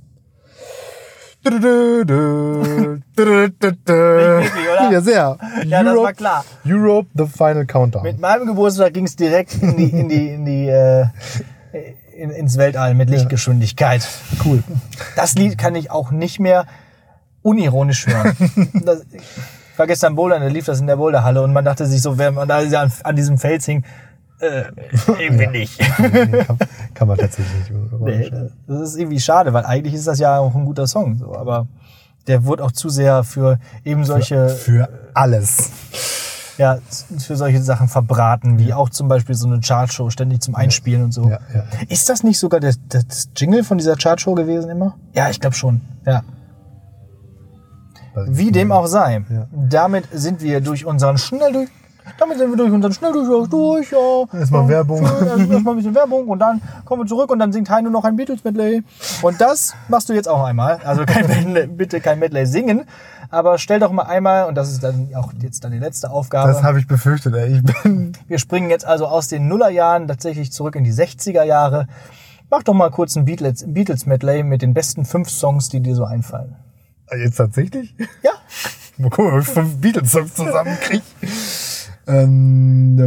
[4.91, 5.37] Ja, sehr.
[5.65, 6.45] Ja, das war klar.
[6.65, 8.03] Europe, the final countdown.
[8.03, 11.05] Mit meinem Geburtstag ging es direkt in die, in die, in die, äh,
[12.17, 14.07] in, ins Weltall mit Lichtgeschwindigkeit.
[14.45, 14.63] cool.
[15.15, 16.65] Das Lied kann ich auch nicht mehr
[17.45, 18.35] unironisch hören.
[18.85, 22.01] Das, ich war gestern Bouldern, da lief das in der Boulderhalle und man dachte sich
[22.01, 23.83] so, wenn man da an, an diesem Fels hing,
[24.39, 24.63] äh,
[25.19, 25.79] irgendwie nicht.
[25.99, 26.57] Nee, kann,
[26.93, 27.91] kann man tatsächlich nicht.
[27.99, 28.31] Nee,
[28.67, 31.67] das ist irgendwie schade, weil eigentlich ist das ja auch ein guter Song, so, aber
[32.27, 35.71] der wurde auch zu sehr für eben solche, Für alles.
[36.57, 36.79] ja,
[37.19, 41.11] für solche Sachen verbraten, wie auch zum Beispiel so eine Chartshow ständig zum Einspielen und
[41.11, 41.29] so.
[41.29, 41.63] Ja, ja.
[41.89, 44.95] Ist das nicht sogar das, das Jingle von dieser Chartshow gewesen immer?
[45.13, 45.81] Ja, ich glaube schon.
[46.05, 46.23] Ja.
[48.27, 49.23] Wie dem auch sei.
[49.29, 49.47] Ja.
[49.51, 51.69] Damit sind wir durch unseren schnell durch.
[52.19, 53.89] Damit sind wir durch unseren Schnelldurchlauf durch.
[53.91, 54.37] Ja.
[54.39, 55.07] Erstmal Ja, Werbung.
[55.07, 57.89] schön, erst- Erstmal ein bisschen Werbung und dann kommen wir zurück und dann singt Heino
[57.89, 58.83] noch ein Beatles-Medley.
[59.23, 60.79] Und das machst du jetzt auch einmal.
[60.85, 62.83] Also kein Medley, bitte kein Medley singen,
[63.31, 66.51] aber stell doch mal einmal, und das ist dann auch jetzt dann die letzte Aufgabe.
[66.53, 67.55] Das habe ich befürchtet, ey.
[67.57, 68.13] Ich bin.
[68.27, 71.87] Wir springen jetzt also aus den Nullerjahren tatsächlich zurück in die 60er Jahre.
[72.51, 75.95] Mach doch mal kurz ein Beatles, Beatles Medley mit den besten fünf Songs, die dir
[75.95, 76.55] so einfallen.
[77.17, 77.93] Jetzt tatsächlich?
[78.23, 78.31] Ja.
[78.97, 81.03] Mal gucken, ob ich fünf Beatles-Songs zusammenkriege.
[82.07, 82.97] Ähm,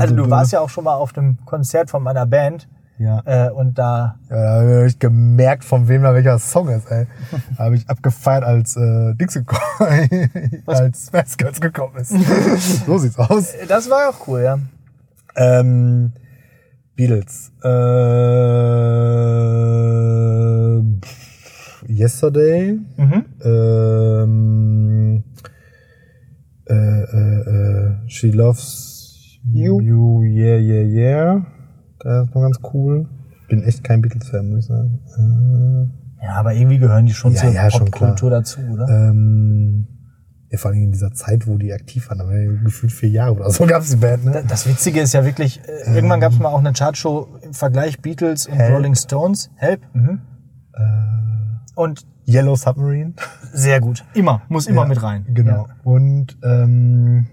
[0.00, 2.66] Also du warst ja auch schon mal auf dem Konzert von meiner Band
[2.98, 3.22] Ja.
[3.26, 7.06] äh, und da Ja, da habe ich gemerkt, von wem da welcher Song ist, ey.
[7.56, 10.30] Da habe ich abgefeiert, als äh, Dings gekommen,
[10.66, 12.10] als Spice Girls gekommen ist.
[12.86, 13.52] so sieht's aus.
[13.68, 14.58] das war auch cool, ja.
[15.36, 16.12] Ähm,
[16.96, 17.52] Beatles.
[17.62, 17.68] Äh,
[21.00, 21.21] pff,
[21.88, 22.78] yesterday.
[22.96, 23.24] Mhm.
[23.44, 25.24] Ähm,
[26.68, 29.80] äh, äh, äh, she loves You.
[29.80, 31.46] you, yeah, yeah, yeah.
[31.98, 33.08] Das ist noch ganz cool.
[33.42, 35.00] Ich bin echt kein Beatles-Fan, muss ich sagen.
[36.20, 38.86] Äh, Ja, aber irgendwie gehören die schon Ja, zur ja, Popkultur dazu, oder?
[38.88, 39.88] ähm,
[40.50, 43.50] ja, vor allem in dieser Zeit, wo die aktiv waren, aber gefühlt vier Jahre oder
[43.50, 44.44] so gab's die Band, ne?
[44.46, 48.00] Das Witzige ist ja wirklich, äh, irgendwann gab es mal auch eine Chartshow im Vergleich
[48.00, 48.74] Beatles und Help.
[48.74, 49.50] Rolling Stones.
[49.56, 49.80] Help.
[49.94, 50.20] Mhm.
[51.82, 53.14] Und Yellow Submarine.
[53.52, 54.04] sehr gut.
[54.14, 54.42] Immer.
[54.48, 55.26] Muss immer Ja, mit rein.
[55.34, 55.68] Genau.
[55.82, 57.26] Und ähm.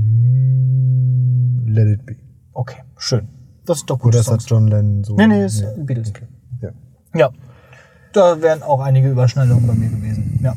[0.00, 2.16] Mm, Let it be.
[2.52, 3.28] Okay, schön.
[3.66, 4.08] Das ist doch gut.
[4.14, 5.16] Oder ist das John Lennon so?
[5.16, 6.12] Nee, nee, ist Beatles.
[6.60, 6.70] Ja.
[7.14, 7.30] Ja.
[8.12, 10.40] Da wären auch einige Überschneidungen bei mir gewesen.
[10.42, 10.54] Ja.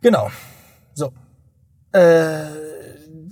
[0.00, 0.28] Genau.
[0.94, 1.12] So.
[1.92, 2.71] Äh,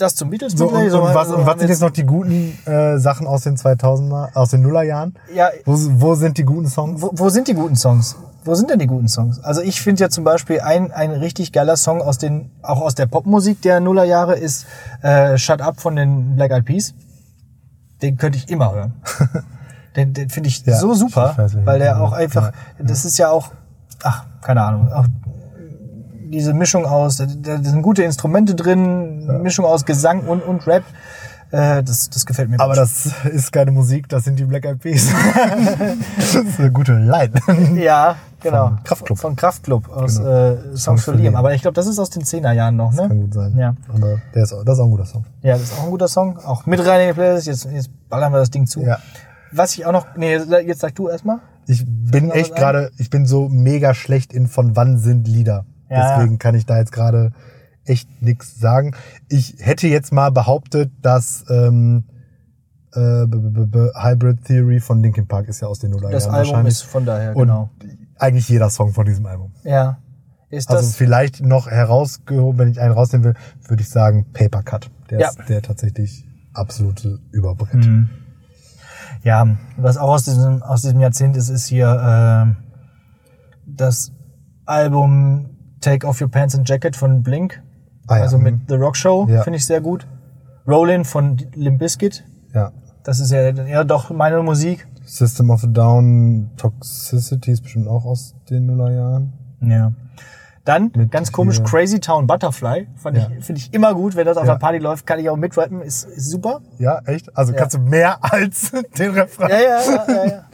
[0.00, 0.98] das zum Beatles So, und, Medley.
[0.98, 4.34] und, was, so und was sind jetzt noch die guten äh, Sachen aus den 2000er,
[4.34, 5.14] aus den Nullerjahren?
[5.34, 7.00] Ja, Wo, wo sind die guten Songs?
[7.02, 8.16] wo, wo sind die guten Songs?
[8.44, 9.38] Wo sind denn die guten Songs?
[9.44, 12.94] Also ich finde ja zum Beispiel ein, ein richtig geiler Song aus den, auch aus
[12.94, 14.64] der Popmusik der Nullerjahre ist
[15.02, 16.94] äh, Shut Up von den Black Eyed Peas.
[18.00, 18.94] Den könnte ich immer hören.
[19.96, 23.18] den den finde ich Ja, so super, ich weiß, weil der auch einfach, das ist
[23.18, 23.50] ja auch,
[24.02, 25.04] ach, keine Ahnung, auch
[26.30, 30.84] diese Mischung aus, da, da sind gute Instrumente drin, Mischung aus Gesang und, und Rap.
[31.52, 32.78] Äh, das, das gefällt mir Aber gut.
[32.82, 35.08] das ist keine Musik, das sind die Black Eyed Peas.
[36.16, 37.32] das ist eine gute Line.
[37.74, 38.68] Ja, genau.
[38.68, 39.18] Von Kraftklub.
[39.18, 40.30] Von Kraftklub aus Genau.
[40.52, 41.34] äh, Songs für Liam.
[41.34, 43.08] Aber ich glaube, das ist aus den 10er Jahren noch, ne?
[43.08, 43.56] Kann gut sein.
[43.58, 43.74] Ja.
[43.92, 45.24] Aber der ist, auch- das ist auch ein guter Song.
[45.42, 46.38] Ja, das ist auch ein guter Song.
[46.38, 47.48] Auch mit rein in die Playlist.
[47.48, 48.82] Jetzt, jetzt ballern wir das Ding zu.
[48.82, 48.98] Ja.
[49.50, 51.38] Was ich auch noch, nee, jetzt sag du erstmal.
[51.66, 55.64] Ich bin echt gerade, ich bin so mega schlecht in von wann sind Lieder.
[55.90, 56.16] Ja.
[56.16, 57.32] Deswegen kann ich da jetzt gerade
[57.84, 58.94] echt nichts sagen.
[59.28, 62.04] Ich hätte jetzt mal behauptet, dass ähm,
[62.92, 66.28] äh, b- b- b- Hybrid Theory von Linkin Park ist ja aus den Nullerjahren Das
[66.28, 67.70] Album ist von daher, Und genau.
[68.18, 69.52] eigentlich jeder Song von diesem Album.
[69.64, 69.98] Ja.
[70.50, 73.34] Ist Also das, vielleicht noch herausgehoben, wenn ich einen rausnehmen will,
[73.68, 74.90] würde ich sagen Paper Cut.
[75.08, 75.28] Der Ja.
[75.28, 77.86] ist der tatsächlich absolute Überbrett.
[77.86, 78.10] Mhm.
[79.22, 81.86] ja, was auch aus diesem, aus diesem Jahrzehnt ist, ist hier
[82.56, 82.64] äh,
[83.66, 84.12] das
[84.66, 85.49] Album
[85.80, 87.62] Take Off Your Pants and Jacket von Blink.
[88.06, 88.44] Ah ja, also mhm.
[88.44, 89.42] mit The Rock Show, Ja.
[89.42, 90.06] finde ich sehr gut.
[90.66, 92.24] Rollin von Limp Bizkit.
[92.54, 92.72] Ja.
[93.02, 94.86] Das ist ja eher doch meine Musik.
[95.04, 99.32] System of a Down, Toxicity ist bestimmt auch aus den Nullerjahren.
[99.62, 99.92] Ja.
[100.64, 102.86] Dann, Mit ganz komisch, hier- Crazy Town Butterfly.
[102.96, 103.28] Fand Ja.
[103.38, 104.14] ich, finde ich immer gut.
[104.14, 104.52] Wenn das auf Ja.
[104.54, 105.80] der Party läuft, kann ich auch mitrappen.
[105.80, 106.60] Ist, ist super.
[106.78, 107.34] Ja, echt?
[107.36, 107.58] Also Ja.
[107.58, 109.48] kannst du mehr als den Refrain?
[109.48, 110.44] Ja, ja, ja, ja, ja.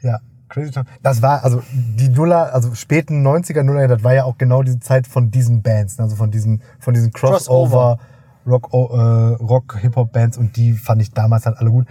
[0.00, 0.18] Ja,
[0.48, 0.86] Crazy Town.
[1.02, 4.80] Das war, also die Nuller, also späten 90er, Nuller, das war ja auch genau diese
[4.80, 6.04] Zeit von diesen Bands, ne?
[6.04, 7.98] also von diesen, von diesen Crossover,
[8.46, 11.86] Rock, äh, Rock, Hip-Hop-Bands und die fand ich damals halt alle gut.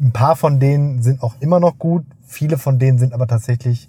[0.00, 3.88] Ein paar von denen sind auch immer noch gut, viele von denen sind aber tatsächlich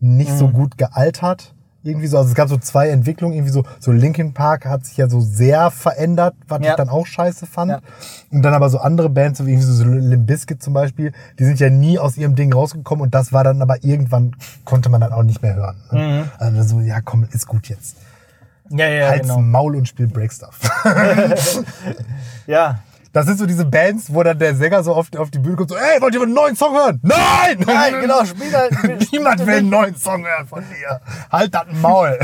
[0.00, 0.36] nicht Mhm.
[0.36, 1.54] so gut gealtert.
[1.84, 4.96] Irgendwie so, also es gab so zwei Entwicklungen, irgendwie so, so Linkin Park hat sich
[4.96, 6.70] ja so sehr verändert, was Ja.
[6.70, 7.70] ich dann auch scheiße fand.
[7.70, 7.80] Ja.
[8.32, 11.44] Und dann aber so andere Bands, so wie irgendwie so Limp Bizkit zum Beispiel, die
[11.44, 15.00] sind ja nie aus ihrem Ding rausgekommen und das war dann aber irgendwann, konnte man
[15.00, 15.76] dann auch nicht mehr hören.
[15.92, 16.28] Ne?
[16.38, 17.96] Also so, ja komm, ist gut jetzt.
[18.70, 19.40] Ja, ja, Halt's genau.
[19.40, 20.58] Maul und spiel Breakstuff.
[22.46, 22.80] Ja.
[23.12, 25.70] Das sind so diese Bands, wo dann der Sänger so oft auf die Bühne kommt,
[25.70, 27.00] so, ey, wollt ihr einen neuen Song hören?
[27.02, 27.58] Nein!
[27.66, 29.10] Nein, genau, spiel halt.
[29.12, 31.00] Niemand will einen neuen Song hören von dir.
[31.30, 32.18] Halt das Maul.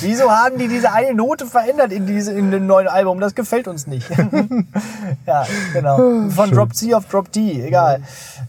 [0.00, 3.20] Wieso haben die diese eine Note verändert in, diese, in dem neuen Album?
[3.20, 4.08] Das gefällt uns nicht.
[5.26, 6.30] ja, genau.
[6.30, 8.00] Von Drop C auf Drop D, egal.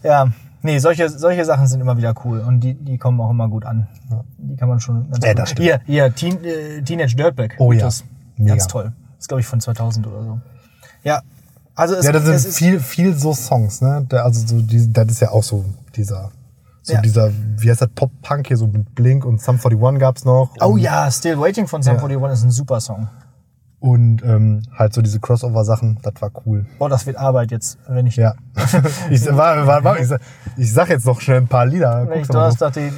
[0.02, 0.28] Ja.
[0.62, 3.64] Nee, solche, solche Sachen sind immer wieder cool und die, die kommen auch immer gut
[3.64, 3.86] an.
[4.38, 5.64] Die kann man schon ganz Ja, das stimmt.
[5.64, 7.54] Hier, hier, Teen, äh, Teenage Dirtbag.
[7.58, 7.82] Oh ja.
[7.84, 8.04] Das.
[8.44, 8.92] Ganz toll.
[9.18, 10.40] Ist, glaube ich, von 2000 oder so.
[11.04, 11.22] Ja.
[11.76, 14.06] Also es, Ja, das sind viel, viel so Songs, ne?
[14.12, 15.64] Also so, die, das ist ja auch so
[15.94, 16.30] dieser,
[16.82, 17.00] so Ja.
[17.02, 20.54] dieser, wie heißt das, Pop-Punk hier, so mit Blink und Sum 41 gab's noch.
[20.60, 22.02] Oh ja, Still Waiting von Sum Ja.
[22.02, 23.08] 41 ist ein super Song.
[23.78, 26.64] Und ähm, halt so diese Crossover-Sachen, das war cool.
[26.78, 28.34] Boah, das wird Arbeit jetzt, wenn ich, Ja.
[29.10, 30.20] ich, war, war, war, ich, sag,
[30.56, 32.08] ich sag jetzt noch schnell ein paar Lieder.
[32.08, 32.26] wenn ich.
[32.28, 32.92] Donnerstag den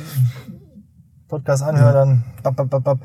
[1.26, 2.98] Podcast anhöre, dann bap, bap, bap, bap.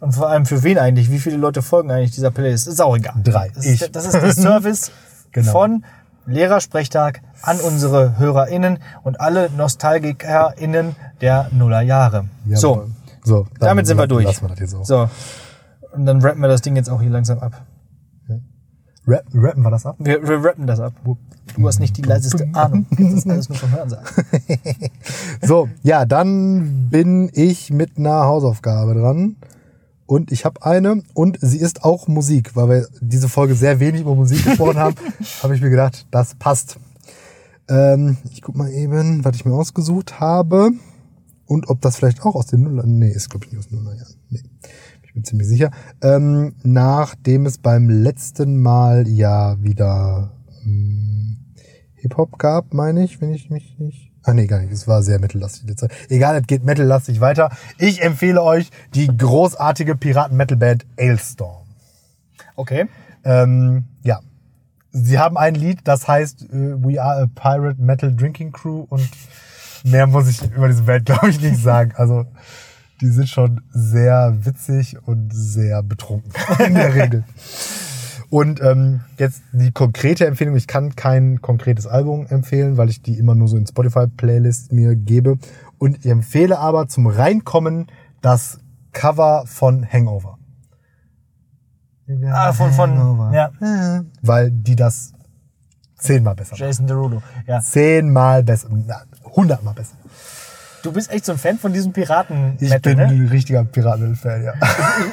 [0.00, 1.10] und vor allem für wen eigentlich?
[1.10, 2.66] Wie viele Leute folgen eigentlich dieser Playlist?
[2.68, 3.14] Ist auch egal.
[3.22, 3.50] Drei.
[3.54, 3.80] Das Ich.
[3.80, 4.90] ist, das ist der Service
[5.32, 5.52] Genau.
[5.52, 5.84] von
[6.26, 12.26] Lehrersprechtag an unsere HörerInnen und alle NostalgikerInnen der Nullerjahre.
[12.46, 12.86] Ja, so,
[13.24, 14.24] so damit sind wir durch.
[14.24, 14.84] Lassen wir das jetzt auch.
[14.84, 15.08] so.
[15.92, 17.62] Und dann rappen wir das Ding jetzt auch hier langsam ab.
[19.06, 19.96] Rap, rappen wir das ab?
[19.98, 20.92] Wir, wir rappen das ab.
[21.56, 22.86] Du hast nicht die leiseste Ahnung.
[22.96, 24.04] Das ist alles nur vom Hören sagen.
[25.42, 29.36] So, ja, dann bin ich mit einer Hausaufgabe dran.
[30.10, 34.00] Und ich habe eine und sie ist auch Musik, weil wir diese Folge sehr wenig
[34.00, 34.96] über Musik gesprochen haben,
[35.44, 36.80] habe ich mir gedacht, das passt.
[37.68, 40.72] Ähm, ich guck mal eben, was ich mir ausgesucht habe
[41.46, 42.86] und ob das vielleicht auch aus den Nuller...
[42.86, 44.16] Nee, ist glaube ich nicht aus den Nullerjahren.
[44.30, 44.42] Nee,
[45.04, 45.70] ich bin ziemlich sicher.
[46.02, 50.32] Ähm, nachdem es beim letzten Mal ja wieder
[50.64, 51.36] hm,
[51.94, 54.09] Hip-Hop gab, meine ich, wenn ich mich nicht...
[54.22, 54.72] Ah nee, gar nicht.
[54.72, 55.18] Es war sehr
[55.76, 55.92] Zeit.
[56.08, 57.50] Egal, es geht mittellastig weiter.
[57.78, 61.66] Ich empfehle euch die großartige Piraten-Metal-Band Ailstorm.
[62.56, 62.86] Okay.
[63.24, 64.20] Ähm, ja.
[64.92, 69.08] Sie haben ein Lied, das heißt äh, We are a Pirate Metal Drinking Crew und
[69.84, 71.92] mehr muss ich über diese Band, glaube ich, nicht sagen.
[71.96, 72.26] Also,
[73.00, 76.32] die sind schon sehr witzig und sehr betrunken
[76.66, 77.24] in der Regel.
[78.30, 83.18] Und ähm, jetzt die konkrete Empfehlung, ich kann kein konkretes Album empfehlen, weil ich die
[83.18, 85.36] immer nur so in Spotify-Playlist mir gebe.
[85.78, 87.88] Und ich empfehle aber zum Reinkommen
[88.22, 88.60] das
[88.92, 90.38] Cover von Hangover.
[92.32, 93.32] Ah, von- von- Hangover.
[93.34, 93.50] ja.
[94.22, 95.12] Weil die das
[95.96, 96.56] zehnmal besser.
[96.56, 97.22] Jason Derulo.
[97.46, 97.60] Ja.
[97.60, 98.68] Zehnmal besser.
[99.24, 99.96] Hundertmal besser.
[100.82, 102.56] Du bist echt so ein Fan von diesem Piraten.
[102.58, 103.04] Ich bin ne?
[103.04, 104.54] ein richtiger Piraten-Fan, ja.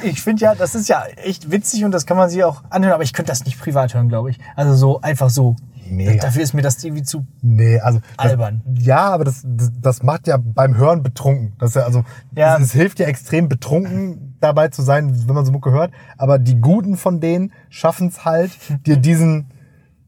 [0.02, 2.62] Ich, ich finde ja, das ist ja echt witzig und das kann man sich auch
[2.70, 4.38] anhören, aber ich könnte das nicht privat hören, glaube ich.
[4.56, 5.56] Also so einfach so.
[5.90, 6.20] Mega.
[6.20, 7.26] Dafür ist mir das irgendwie zu.
[7.40, 8.00] Nee, also.
[8.16, 8.62] Das, Albern.
[8.78, 11.54] Ja, aber das, das, das macht ja beim Hören betrunken.
[11.58, 12.04] Das ist ja, also,
[12.34, 12.56] Ja.
[12.56, 15.92] Es, es hilft ja extrem betrunken dabei zu sein, wenn man so Mucke hört.
[16.16, 18.50] Aber die Guten von denen schaffen es halt,
[18.86, 19.50] dir diesen,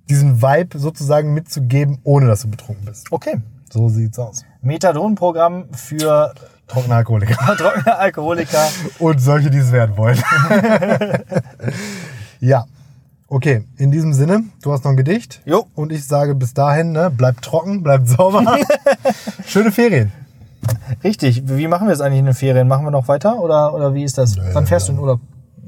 [0.09, 3.11] diesen Vibe sozusagen mitzugeben, ohne dass du betrunken bist.
[3.11, 3.41] Okay.
[3.73, 4.45] So sieht's aus.
[4.63, 6.33] Methadon-Programm für
[6.71, 7.35] Trockene Alkoholiker.
[7.57, 8.69] trockene Alkoholiker.
[8.99, 10.19] Und solche, die es werden wollen.
[12.41, 12.65] ja.
[13.27, 15.41] Okay, in diesem Sinne, du hast noch ein Gedicht.
[15.45, 15.67] Jo.
[15.75, 18.59] Und ich sage bis dahin, ne, bleibt trocken, bleibt sauber.
[19.47, 20.13] Schöne Ferien.
[21.05, 21.43] Richtig.
[21.47, 22.69] Wie machen wir es eigentlich in den Ferien?
[22.69, 24.37] Machen wir noch weiter oder, oder wie ist das?
[24.53, 25.21] Wann fährst du in Urlaub?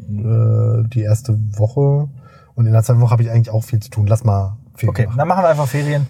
[0.08, 2.08] Äh, die erste Woche.
[2.54, 4.06] Und in der zweiten Woche habe ich eigentlich auch viel zu tun.
[4.06, 5.18] Lass mal Ferien Okay, machen.
[5.18, 6.06] dann machen wir einfach Ferien.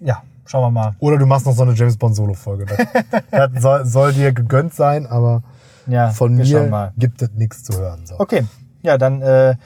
[0.00, 0.94] Ja, schauen wir mal.
[0.98, 2.66] Oder du machst noch so eine James Bond Solo-Folge.
[2.66, 3.22] Das,
[3.52, 5.42] das soll, soll dir gegönnt sein, aber
[5.86, 6.92] Ja, von mir mal.
[6.96, 8.06] gibt es nichts zu hören.
[8.06, 8.18] So.
[8.18, 8.44] Okay,
[8.82, 9.56] ja, dann äh,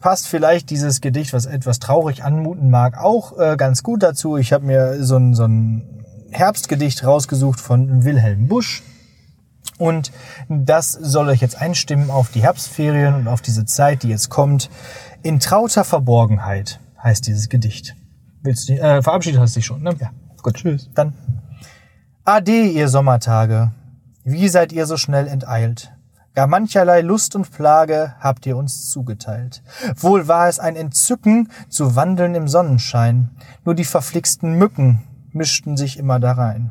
[0.00, 4.36] passt vielleicht dieses Gedicht, was etwas traurig anmuten mag, auch äh, ganz gut dazu.
[4.36, 8.82] Ich habe mir so ein, so ein Herbstgedicht rausgesucht von Wilhelm Busch.
[9.78, 10.12] Und
[10.48, 14.70] das soll euch jetzt einstimmen auf die Herbstferien und auf diese Zeit, die jetzt kommt.
[15.22, 17.96] In trauter Verborgenheit heißt dieses Gedicht.
[18.44, 19.96] Willst du, äh, verabschiedet hast dich schon, ne?
[19.98, 20.10] Ja.
[20.42, 20.54] Gut.
[20.54, 20.90] Tschüss.
[20.94, 21.14] Dann.
[22.26, 23.72] Ade, ihr Sommertage.
[24.22, 25.92] Wie seid ihr so schnell enteilt?
[26.34, 29.62] Gar mancherlei Lust und Plage habt ihr uns zugeteilt.
[29.96, 33.30] Wohl war es ein Entzücken zu wandeln im Sonnenschein.
[33.64, 36.70] Nur die verflixten Mücken mischten sich immer darein.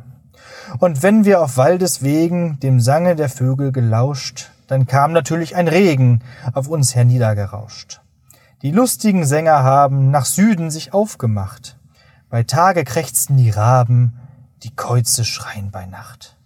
[0.80, 6.21] Und wenn wir auf Waldeswegen dem Sange der Vögel gelauscht, dann kam natürlich ein Regen
[6.53, 8.03] auf uns herniedergerauscht.
[8.64, 11.78] Die lustigen Sänger haben nach Süden sich aufgemacht.
[12.30, 14.18] Bei Tage krächzten die Raben,
[14.64, 16.38] die Käuze schreien bei Nacht.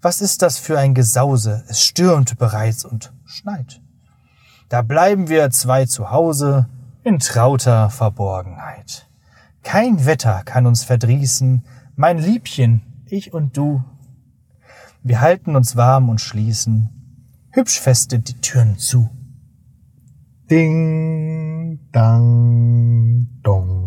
[0.00, 1.62] Was ist das für ein Gesause?
[1.68, 3.82] Es stürmt bereits und schneit.
[4.70, 6.68] Da bleiben wir zwei zu Hause
[7.04, 9.06] in trauter Verborgenheit.
[9.62, 11.64] Kein Wetter kann uns verdrießen,
[11.96, 13.84] mein Liebchen, ich und du.
[15.02, 16.90] Wir halten uns warm und schließen
[17.56, 19.08] hübsch feste die Türen zu.
[20.48, 22.22] 叮当
[23.42, 23.85] 咚。